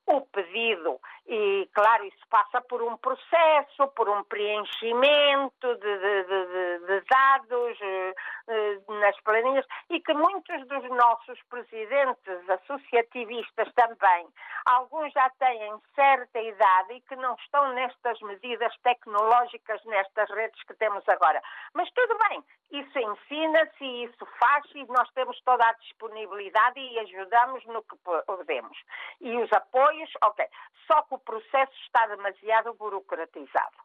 o 0.07 0.21
pedido. 0.21 1.01
E, 1.27 1.69
claro, 1.75 2.05
isso 2.05 2.25
passa 2.31 2.61
por 2.61 2.81
um 2.83 2.97
processo, 2.97 3.89
por 3.97 4.09
um 4.09 4.23
preenchimento 4.25 5.75
de, 5.75 5.99
de, 5.99 6.25
de, 6.25 6.87
de 6.87 7.01
dados 7.11 7.79
eh, 7.81 8.15
eh, 8.49 8.66
nas 9.01 9.19
planilhas 9.21 9.67
e 9.91 10.01
que 10.01 10.13
muitos 10.15 10.67
dos 10.67 10.89
nossos 10.91 11.41
presidentes 11.45 12.51
associativistas 12.51 13.73
também, 13.75 14.29
alguns 14.67 15.13
já 15.13 15.29
têm 15.39 15.73
certa 15.95 16.41
idade 16.41 16.95
e 16.95 17.01
que 17.03 17.17
não 17.17 17.35
estão 17.35 17.73
nestas 17.73 18.21
medidas 18.21 18.75
tecnológicas, 18.83 19.85
nestas 19.85 20.29
redes 20.31 20.63
que 20.65 20.75
temos 20.75 21.07
agora. 21.09 21.43
Mas 21.75 21.91
tudo 21.93 22.17
bem, 22.29 22.45
isso 22.73 22.99
ensina-se 22.99 23.85
e 23.85 24.05
isso 24.05 24.27
faz 24.39 24.65
e 24.75 24.85
nós 24.87 25.09
temos 25.13 25.41
toda 25.43 25.65
a 25.65 25.73
disponibilidade 25.75 26.81
e 26.81 26.99
ajudamos 27.01 27.65
no 27.67 27.83
que 27.83 27.97
podemos. 28.27 28.79
E 29.21 29.37
os 29.37 29.53
apoios, 29.53 30.11
ok. 30.25 30.47
Só 30.87 31.03
que 31.03 31.15
o 31.15 31.19
processo 31.19 31.73
está 31.85 32.07
demasiado 32.07 32.75
burocratizado 32.75 33.77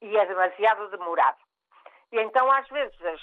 e 0.00 0.16
é 0.16 0.26
demasiado 0.26 0.88
demorado. 0.90 1.49
E 2.12 2.20
então, 2.20 2.50
às 2.50 2.66
vezes, 2.68 2.96
as, 3.04 3.20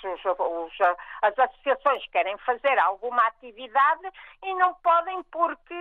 as, 1.21 1.39
associações 1.39 2.07
querem 2.09 2.37
fazer 2.39 2.79
alguma 2.79 3.21
atividade 3.27 4.09
e 4.43 4.55
não 4.55 4.73
podem 4.75 5.21
porque 5.23 5.75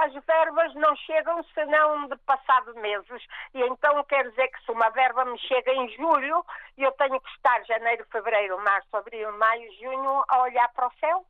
as 0.00 0.12
verbas 0.24 0.74
não 0.74 0.94
chegam 0.96 1.42
senão 1.54 2.08
de 2.08 2.16
passado 2.18 2.74
meses. 2.74 3.26
E 3.54 3.62
então 3.62 4.04
quer 4.04 4.28
dizer 4.28 4.48
que 4.48 4.64
se 4.64 4.70
uma 4.70 4.90
verba 4.90 5.24
me 5.24 5.38
chega 5.38 5.72
em 5.72 5.88
julho, 5.96 6.44
eu 6.76 6.92
tenho 6.92 7.18
que 7.20 7.30
estar 7.30 7.64
janeiro, 7.64 8.04
fevereiro, 8.12 8.62
março, 8.62 8.96
abril, 8.96 9.32
maio, 9.38 9.72
junho 9.80 10.22
a 10.28 10.42
olhar 10.42 10.68
para 10.74 10.88
o 10.88 10.92
céu? 11.00 11.26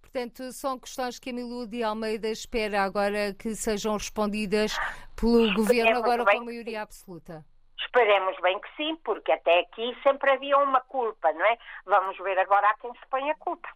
Portanto, 0.00 0.52
são 0.52 0.78
questões 0.78 1.18
que 1.18 1.30
a 1.30 1.32
Milu 1.32 1.66
de 1.66 1.82
Almeida 1.82 2.28
espera 2.28 2.82
agora 2.82 3.34
que 3.34 3.54
sejam 3.54 3.94
respondidas 3.94 4.78
pelo 5.16 5.52
Governo, 5.54 5.98
agora 5.98 6.24
com 6.24 6.44
maioria 6.44 6.82
absoluta. 6.82 7.44
Esperemos 7.80 8.36
bem 8.40 8.58
que 8.60 8.76
sim, 8.76 8.96
porque 9.04 9.32
até 9.32 9.60
aqui 9.60 9.96
sempre 10.02 10.30
havia 10.30 10.58
uma 10.58 10.80
culpa, 10.82 11.32
não 11.32 11.44
é? 11.44 11.58
Vamos 11.86 12.16
ver 12.18 12.38
agora 12.38 12.68
a 12.68 12.74
quem 12.78 12.92
se 12.92 13.06
põe 13.08 13.30
a 13.30 13.34
culpa. 13.36 13.68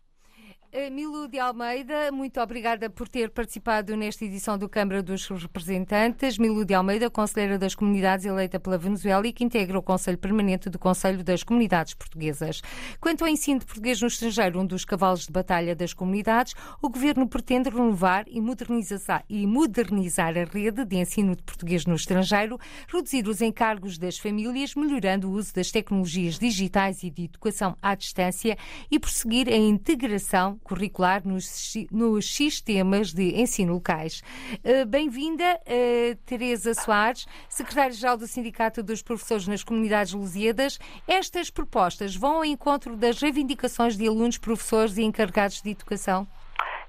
Milu 0.91 1.29
de 1.29 1.39
Almeida, 1.39 2.11
muito 2.11 2.41
obrigada 2.41 2.89
por 2.89 3.07
ter 3.07 3.29
participado 3.29 3.95
nesta 3.95 4.25
edição 4.25 4.57
do 4.57 4.71
Câmara 4.71 5.03
dos 5.03 5.29
Representantes. 5.29 6.39
Milu 6.39 6.65
de 6.65 6.73
Almeida, 6.73 7.11
Conselheira 7.11 7.59
das 7.59 7.75
Comunidades 7.75 8.25
eleita 8.25 8.59
pela 8.59 8.79
Venezuela 8.79 9.27
e 9.27 9.35
que 9.35 9.45
integra 9.45 9.79
o 9.79 9.83
Conselho 9.83 10.17
Permanente 10.17 10.71
do 10.71 10.79
Conselho 10.79 11.23
das 11.23 11.43
Comunidades 11.43 11.93
Portuguesas. 11.93 12.63
Quanto 12.99 13.23
ao 13.23 13.29
ensino 13.29 13.61
de 13.61 13.67
português 13.67 14.01
no 14.01 14.07
estrangeiro, 14.07 14.61
um 14.61 14.65
dos 14.65 14.83
cavalos 14.87 15.27
de 15.27 15.33
batalha 15.33 15.77
das 15.77 15.93
comunidades, 15.93 16.55
o 16.81 16.89
Governo 16.89 17.29
pretende 17.29 17.69
renovar 17.69 18.25
e 18.27 18.41
modernizar, 18.41 19.27
e 19.29 19.47
modernizar 19.47 20.39
a 20.39 20.45
rede 20.45 20.87
de 20.87 20.97
ensino 20.97 21.37
de 21.37 21.43
português 21.43 21.85
no 21.85 21.95
estrangeiro, 21.95 22.59
reduzir 22.89 23.29
os 23.29 23.43
encargos 23.43 23.99
das 23.99 24.17
famílias, 24.17 24.75
melhorando 24.75 25.29
o 25.29 25.33
uso 25.33 25.55
das 25.55 25.71
tecnologias 25.71 26.39
digitais 26.39 27.03
e 27.03 27.11
de 27.11 27.25
educação 27.25 27.77
à 27.83 27.95
distância 27.95 28.57
e 28.91 28.99
prosseguir 28.99 29.51
a 29.51 29.57
integração 29.57 30.59
curricular 30.63 31.27
nos, 31.27 31.75
nos 31.91 32.35
sistemas 32.35 33.13
de 33.13 33.41
ensino 33.41 33.75
locais. 33.75 34.23
Uh, 34.65 34.87
Bem-vinda, 34.87 35.45
uh, 35.45 36.17
Teresa 36.27 36.75
Soares, 36.75 37.27
secretária-geral 37.49 38.17
do 38.17 38.27
Sindicato 38.27 38.83
dos 38.83 39.03
Professores 39.03 39.47
nas 39.47 39.63
Comunidades 39.63 40.13
Lusíadas. 40.13 40.79
Estas 41.07 41.51
propostas 41.51 42.17
vão 42.17 42.37
ao 42.37 42.45
encontro 42.45 42.97
das 42.97 43.21
reivindicações 43.21 43.97
de 43.97 44.07
alunos, 44.07 44.39
professores 44.39 44.97
e 44.97 45.03
encarregados 45.03 45.61
de 45.61 45.71
educação? 45.71 46.27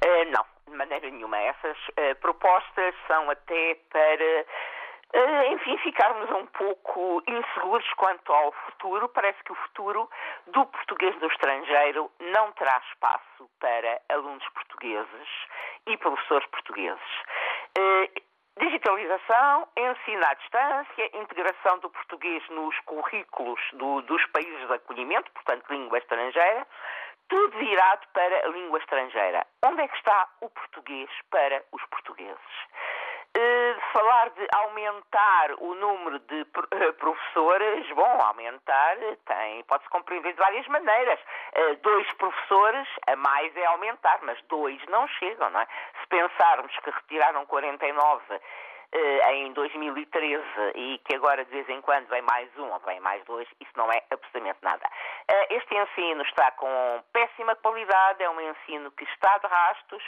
Uh, 0.04 0.32
não, 0.32 0.46
de 0.70 0.78
maneira 0.78 1.10
nenhuma. 1.10 1.38
Essas 1.38 1.78
propostas 2.22 2.96
são 3.08 3.30
até 3.30 3.76
para 3.92 4.24
eh, 4.24 4.46
enfim, 5.52 5.78
ficarmos 5.78 6.30
um 6.32 6.46
pouco 6.48 7.22
inseguros 7.28 7.88
quanto 7.94 8.34
ao 8.34 8.52
futuro. 8.52 9.08
Parece 9.10 9.44
que 9.44 9.52
o 9.52 9.56
futuro 9.56 10.10
do 10.48 10.66
português 10.66 11.16
no 11.20 11.28
estrangeiro 11.28 12.12
não 12.20 12.52
terá 12.54 12.82
espaço 12.92 13.50
para 13.60 14.02
alunos 14.10 14.48
portugueses 14.50 15.30
e 15.88 15.98
professores 15.98 16.48
portugueses. 16.48 17.24
Eh, 17.78 18.10
digitalização, 18.60 19.68
ensino 19.78 20.26
à 20.26 20.34
distância, 20.34 21.18
integração 21.18 21.80
do 21.80 21.90
português 21.90 22.44
nos 22.50 22.78
currículos 22.82 23.60
do, 23.74 24.02
dos 24.02 24.26
países 24.28 24.68
de 24.68 24.74
acolhimento, 24.74 25.32
portanto, 25.32 25.70
língua 25.70 25.98
estrangeira, 25.98 26.68
tudo 27.30 27.58
virado 27.58 28.08
para 28.14 28.46
a 28.46 28.50
língua 28.50 28.80
estrangeira. 28.80 29.46
Onde 29.66 29.82
é 29.82 29.88
que 29.88 29.98
está 29.98 30.28
o 30.42 30.50
português 30.50 31.10
para 31.30 31.64
os 31.72 31.84
portugueses? 31.86 32.38
Uh, 33.36 33.82
falar 33.92 34.30
de 34.30 34.48
aumentar 34.54 35.56
o 35.58 35.74
número 35.74 36.20
de 36.20 36.42
uh, 36.42 36.94
professores, 37.00 37.90
bom, 37.96 38.22
aumentar 38.22 38.98
tem, 39.26 39.64
pode-se 39.64 39.90
compreender 39.90 40.34
de 40.34 40.40
várias 40.40 40.68
maneiras. 40.68 41.20
Dois 41.82 42.12
professores 42.14 42.88
a 43.08 43.16
mais 43.16 43.56
é 43.56 43.66
aumentar, 43.66 44.20
mas 44.24 44.40
dois 44.44 44.80
não 44.88 45.08
chegam, 45.08 45.50
não 45.50 45.60
é? 45.60 45.68
Se 46.02 46.08
pensarmos 46.08 46.76
que 46.80 46.90
retiraram 46.90 47.46
49 47.46 48.40
em 49.32 49.52
2013 49.54 50.44
e 50.76 51.00
que 51.06 51.16
agora 51.16 51.44
de 51.46 51.52
vez 51.52 51.68
em 51.70 51.82
quando 51.82 52.08
vem 52.08 52.22
mais 52.22 52.50
um 52.58 52.72
ou 52.72 52.80
vem 52.80 53.00
mais 53.00 53.24
dois, 53.26 53.48
isso 53.60 53.72
não 53.76 53.92
é 53.92 54.02
absolutamente 54.12 54.60
nada. 54.62 54.88
Este 55.50 55.76
ensino 55.76 56.22
está 56.24 56.52
com 56.52 57.04
péssima 57.12 57.56
qualidade, 57.56 58.24
é 58.24 58.30
um 58.30 58.40
ensino 58.42 58.92
que 58.92 59.04
está 59.06 59.38
de 59.40 59.48
rastos, 59.48 60.04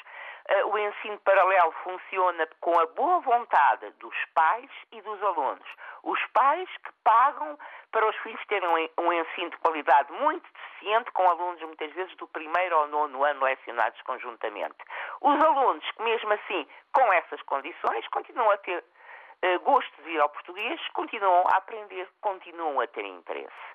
eh, 0.47 0.65
o 0.65 0.77
ensino 0.77 1.19
paralelo 1.21 1.71
funciona 1.83 2.47
com 2.59 2.79
a 2.79 2.85
boa 2.87 3.19
vontade 3.21 3.89
dos 3.99 4.15
pais 4.35 4.69
e 4.91 5.01
dos 5.01 5.21
alunos. 5.23 5.67
Os 6.05 6.19
pais 6.33 6.69
que 6.83 6.91
pagam 7.03 7.57
para 7.91 8.07
os 8.07 8.15
filhos 8.17 8.39
terem 8.45 8.69
um 8.99 9.11
ensino 9.11 9.49
de 9.49 9.57
qualidade 9.57 10.11
muito 10.13 10.47
deficiente, 10.53 11.11
com 11.11 11.27
alunos 11.27 11.59
muitas 11.63 11.91
vezes 11.93 12.15
do 12.17 12.27
primeiro 12.27 12.77
ou 12.77 12.87
nono 12.87 13.23
ano 13.23 13.43
lecionados 13.43 13.99
conjuntamente. 14.03 14.77
Os 15.21 15.43
alunos 15.43 15.83
que, 15.91 16.03
mesmo 16.03 16.31
assim, 16.31 16.67
com 16.93 17.11
essas 17.13 17.41
condições, 17.41 18.07
continuam 18.09 18.51
a 18.51 18.57
ter 18.57 18.77
uh, 18.83 19.59
gosto 19.61 19.95
de 19.97 20.03
vir 20.03 20.21
ao 20.21 20.29
português, 20.29 20.79
continuam 20.89 21.43
a 21.51 21.57
aprender, 21.57 22.07
continuam 22.21 22.79
a 22.79 22.87
ter 22.87 23.03
interesse. 23.03 23.65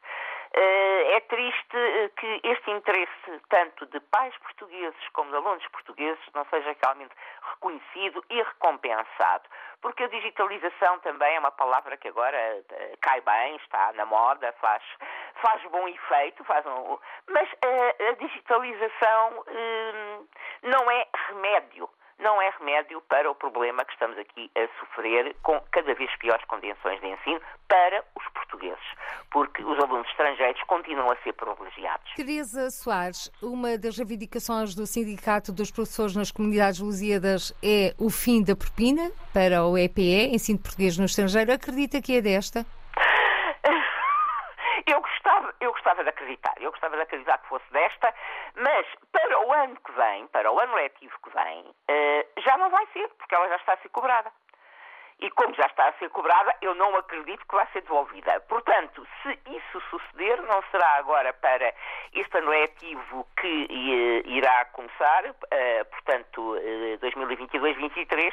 Eh, 0.53 1.17
é 1.17 1.21
triste 1.21 1.77
eh, 1.77 2.11
que 2.17 2.41
este 2.43 2.71
interesse, 2.73 3.41
tanto 3.49 3.87
de 3.87 4.01
pais 4.01 4.37
portugueses 4.39 5.09
como 5.13 5.31
de 5.31 5.37
alunos 5.37 5.67
portugueses, 5.69 6.21
não 6.35 6.45
seja 6.47 6.75
realmente 6.83 7.15
reconhecido 7.55 8.25
e 8.29 8.43
recompensado. 8.43 9.49
Porque 9.81 10.03
a 10.03 10.09
digitalização 10.09 10.99
também 11.01 11.37
é 11.37 11.39
uma 11.39 11.53
palavra 11.53 11.97
que 11.97 12.09
agora 12.09 12.37
eh, 12.37 12.97
cai 13.01 13.21
bem, 13.21 13.57
está 13.57 13.93
na 13.93 14.05
moda, 14.05 14.53
faz, 14.61 14.83
faz 15.41 15.63
bom 15.71 15.87
efeito, 15.87 16.43
faz 16.45 16.67
um... 16.67 16.99
mas 17.29 17.49
a, 17.63 18.11
a 18.11 18.13
digitalização 18.15 19.45
não 20.63 20.91
é 20.91 21.07
remédio 21.29 21.89
não 22.21 22.41
é 22.41 22.51
remédio 22.59 23.01
para 23.03 23.31
o 23.31 23.35
problema 23.35 23.85
que 23.85 23.93
estamos 23.93 24.17
aqui 24.19 24.51
a 24.57 24.69
sofrer 24.79 25.35
com 25.43 25.61
cada 25.73 25.95
vez 25.95 26.15
piores 26.17 26.45
condições 26.47 27.01
de 27.01 27.07
ensino 27.09 27.41
para 27.69 28.05
os 28.15 28.25
portugueses, 28.33 28.85
porque 29.31 29.63
os 29.65 29.79
alunos 29.79 30.09
estrangeiros 30.09 30.63
continuam 30.65 31.11
a 31.11 31.17
ser 31.17 31.33
privilegiados. 31.33 32.13
Teresa 32.15 32.71
Soares, 32.71 33.31
uma 33.43 33.79
das 33.79 33.97
reivindicações 33.97 34.75
do 34.75 34.87
Sindicato 34.87 35.53
dos 35.53 35.71
Professores 35.71 36.15
nas 36.15 36.31
Comunidades 36.31 36.81
Lusíadas 36.81 37.53
é 37.63 37.95
o 37.99 38.11
fim 38.11 38.43
da 38.43 38.55
propina 38.55 39.11
para 39.33 39.65
o 39.65 39.77
EPE, 39.77 40.35
ensino 40.35 40.59
português 40.59 40.99
no 40.99 41.05
estrangeiro. 41.05 41.53
Acredita 41.53 42.01
que 42.03 42.17
é 42.17 42.21
desta? 42.21 42.67
Eu 45.61 45.75
gostava, 45.91 46.05
de 46.05 46.11
acreditar, 46.11 46.55
eu 46.59 46.71
gostava 46.71 46.97
de 46.97 47.03
acreditar 47.03 47.39
que 47.39 47.49
fosse 47.49 47.73
desta, 47.73 48.15
mas 48.55 48.87
para 49.11 49.41
o 49.47 49.53
ano 49.53 49.77
que 49.77 49.93
vem, 49.93 50.27
para 50.29 50.51
o 50.51 50.59
ano 50.59 50.75
letivo 50.75 51.17
que 51.23 51.31
vem, 51.31 51.61
uh, 51.67 52.41
já 52.41 52.57
não 52.59 52.71
vai 52.71 52.87
ser, 52.93 53.09
porque 53.19 53.35
ela 53.35 53.49
já 53.49 53.57
está 53.57 53.73
a 53.75 53.77
ser 53.79 53.89
cobrada. 53.89 54.31
E 55.23 55.31
como 55.33 55.55
já 55.55 55.67
está 55.67 55.89
a 55.89 55.93
ser 55.95 56.09
cobrada, 56.11 56.55
eu 56.63 56.75
não 56.75 56.97
acredito 56.97 57.45
que 57.47 57.55
vai 57.55 57.67
ser 57.73 57.83
devolvida. 57.83 58.41
Portanto, 58.49 59.07
se 59.23 59.39
isso 59.47 59.81
suceder, 59.91 60.41
não 60.43 60.63
será 60.71 60.97
agora 60.97 61.33
para 61.35 61.75
este 62.15 62.39
ano 62.39 62.51
letivo 62.51 63.27
que 63.39 63.65
uh, 63.65 64.29
irá 64.29 64.65
começar, 64.67 65.27
uh, 65.27 65.85
portanto, 65.91 66.57
2022-23, 67.03 68.33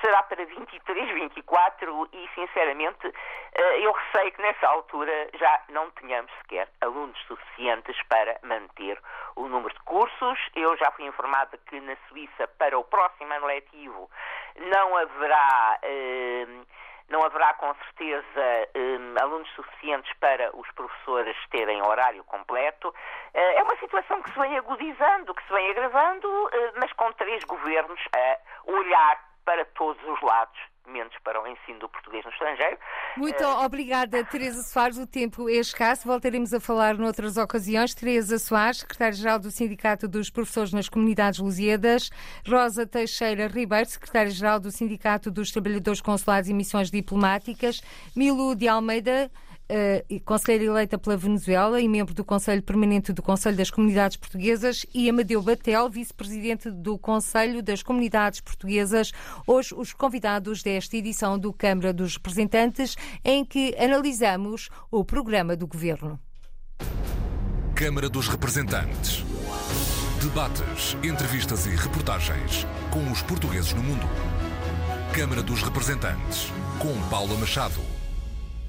será 0.00 0.22
para 0.24 0.44
23, 0.44 1.14
24 1.14 2.08
e, 2.12 2.28
sinceramente, 2.34 3.12
eh, 3.54 3.80
eu 3.80 3.92
receio 3.92 4.32
que 4.32 4.42
nessa 4.42 4.66
altura 4.68 5.28
já 5.34 5.62
não 5.70 5.90
tenhamos 5.92 6.30
sequer 6.42 6.68
alunos 6.80 7.18
suficientes 7.26 7.96
para 8.08 8.38
manter 8.42 9.00
o 9.34 9.48
número 9.48 9.72
de 9.72 9.80
cursos. 9.80 10.38
Eu 10.54 10.76
já 10.76 10.90
fui 10.92 11.06
informada 11.06 11.58
que 11.66 11.80
na 11.80 11.96
Suíça, 12.08 12.46
para 12.58 12.78
o 12.78 12.84
próximo 12.84 13.32
ano 13.32 13.46
letivo, 13.46 14.10
não 14.58 14.96
haverá. 14.96 15.78
Eh, 15.82 16.46
não 17.08 17.24
haverá 17.24 17.54
com 17.54 17.72
certeza 17.74 18.40
eh, 18.74 18.98
alunos 19.22 19.48
suficientes 19.54 20.12
para 20.18 20.50
os 20.56 20.68
professores 20.72 21.36
terem 21.50 21.80
horário 21.80 22.24
completo. 22.24 22.92
é 23.32 23.62
uma 23.62 23.76
situação 23.76 24.20
que 24.22 24.32
se 24.32 24.38
vem 24.40 24.58
agudizando, 24.58 25.32
que 25.32 25.46
se 25.46 25.52
vem 25.52 25.70
agravando, 25.70 26.50
mas 26.80 26.92
com 26.94 27.12
três 27.12 27.44
governos 27.44 28.00
a 28.12 28.38
olhar 28.72 29.20
para 29.44 29.64
todos 29.66 30.02
os 30.04 30.20
lados, 30.20 30.58
menos 30.86 31.14
para 31.24 31.42
o 31.42 31.46
ensino 31.46 31.78
do 31.80 31.88
português 31.88 32.24
no 32.24 32.30
estrangeiro. 32.30 32.78
Muito 33.16 33.42
uh... 33.42 33.64
obrigada, 33.64 34.24
Teresa 34.24 34.62
Soares. 34.62 34.98
O 34.98 35.06
tempo 35.06 35.48
é 35.48 35.54
escasso. 35.54 36.06
Voltaremos 36.06 36.52
a 36.52 36.60
falar 36.60 36.94
noutras 36.94 37.36
ocasiões. 37.36 37.94
Teresa 37.94 38.38
Soares, 38.38 38.78
secretária-geral 38.78 39.38
do 39.38 39.50
Sindicato 39.50 40.06
dos 40.08 40.30
Professores 40.30 40.72
nas 40.72 40.88
Comunidades 40.88 41.40
Lusíadas. 41.40 42.10
Rosa 42.46 42.86
Teixeira 42.86 43.46
Ribeiro, 43.46 43.88
secretária-geral 43.88 44.60
do 44.60 44.70
Sindicato 44.70 45.30
dos 45.30 45.50
Trabalhadores 45.50 46.00
Consulares 46.00 46.48
e 46.48 46.54
Missões 46.54 46.90
Diplomáticas. 46.90 47.82
Milu 48.14 48.54
de 48.54 48.68
Almeida, 48.68 49.30
uh, 49.70 50.20
conselheira 50.20 50.64
eleita 50.64 50.98
pela 50.98 51.16
Venezuela 51.16 51.80
e 51.80 51.88
membro 51.88 52.14
do 52.14 52.24
Conselho 52.24 52.62
Permanente 52.62 53.12
do 53.12 53.22
Conselho 53.22 53.56
das 53.56 53.70
Comunidades 53.70 54.16
Portuguesas, 54.16 54.86
e 54.94 55.08
Amadeu 55.08 55.42
Batel, 55.42 55.88
vice-presidente 55.88 56.70
do 56.70 56.98
Conselho 56.98 57.62
das 57.62 57.82
Comunidades 57.82 58.40
Portuguesas, 58.40 59.12
hoje 59.46 59.74
os 59.74 59.92
convidados 59.92 60.62
desta 60.62 60.96
edição 60.96 61.38
do 61.38 61.52
Câmara 61.52 61.92
dos 61.92 62.14
Representantes, 62.14 62.96
em 63.24 63.44
que 63.44 63.74
analisamos 63.78 64.68
o 64.90 65.04
programa 65.04 65.56
do 65.56 65.66
Governo. 65.66 66.18
Câmara 67.74 68.08
dos 68.08 68.28
Representantes. 68.28 69.24
Debates, 70.22 70.96
entrevistas 71.04 71.66
e 71.66 71.70
reportagens 71.70 72.66
com 72.90 73.10
os 73.12 73.22
portugueses 73.22 73.74
no 73.74 73.82
mundo. 73.82 74.06
Câmara 75.12 75.42
dos 75.42 75.62
Representantes, 75.62 76.52
com 76.78 76.94
Paula 77.08 77.36
Machado. 77.36 77.95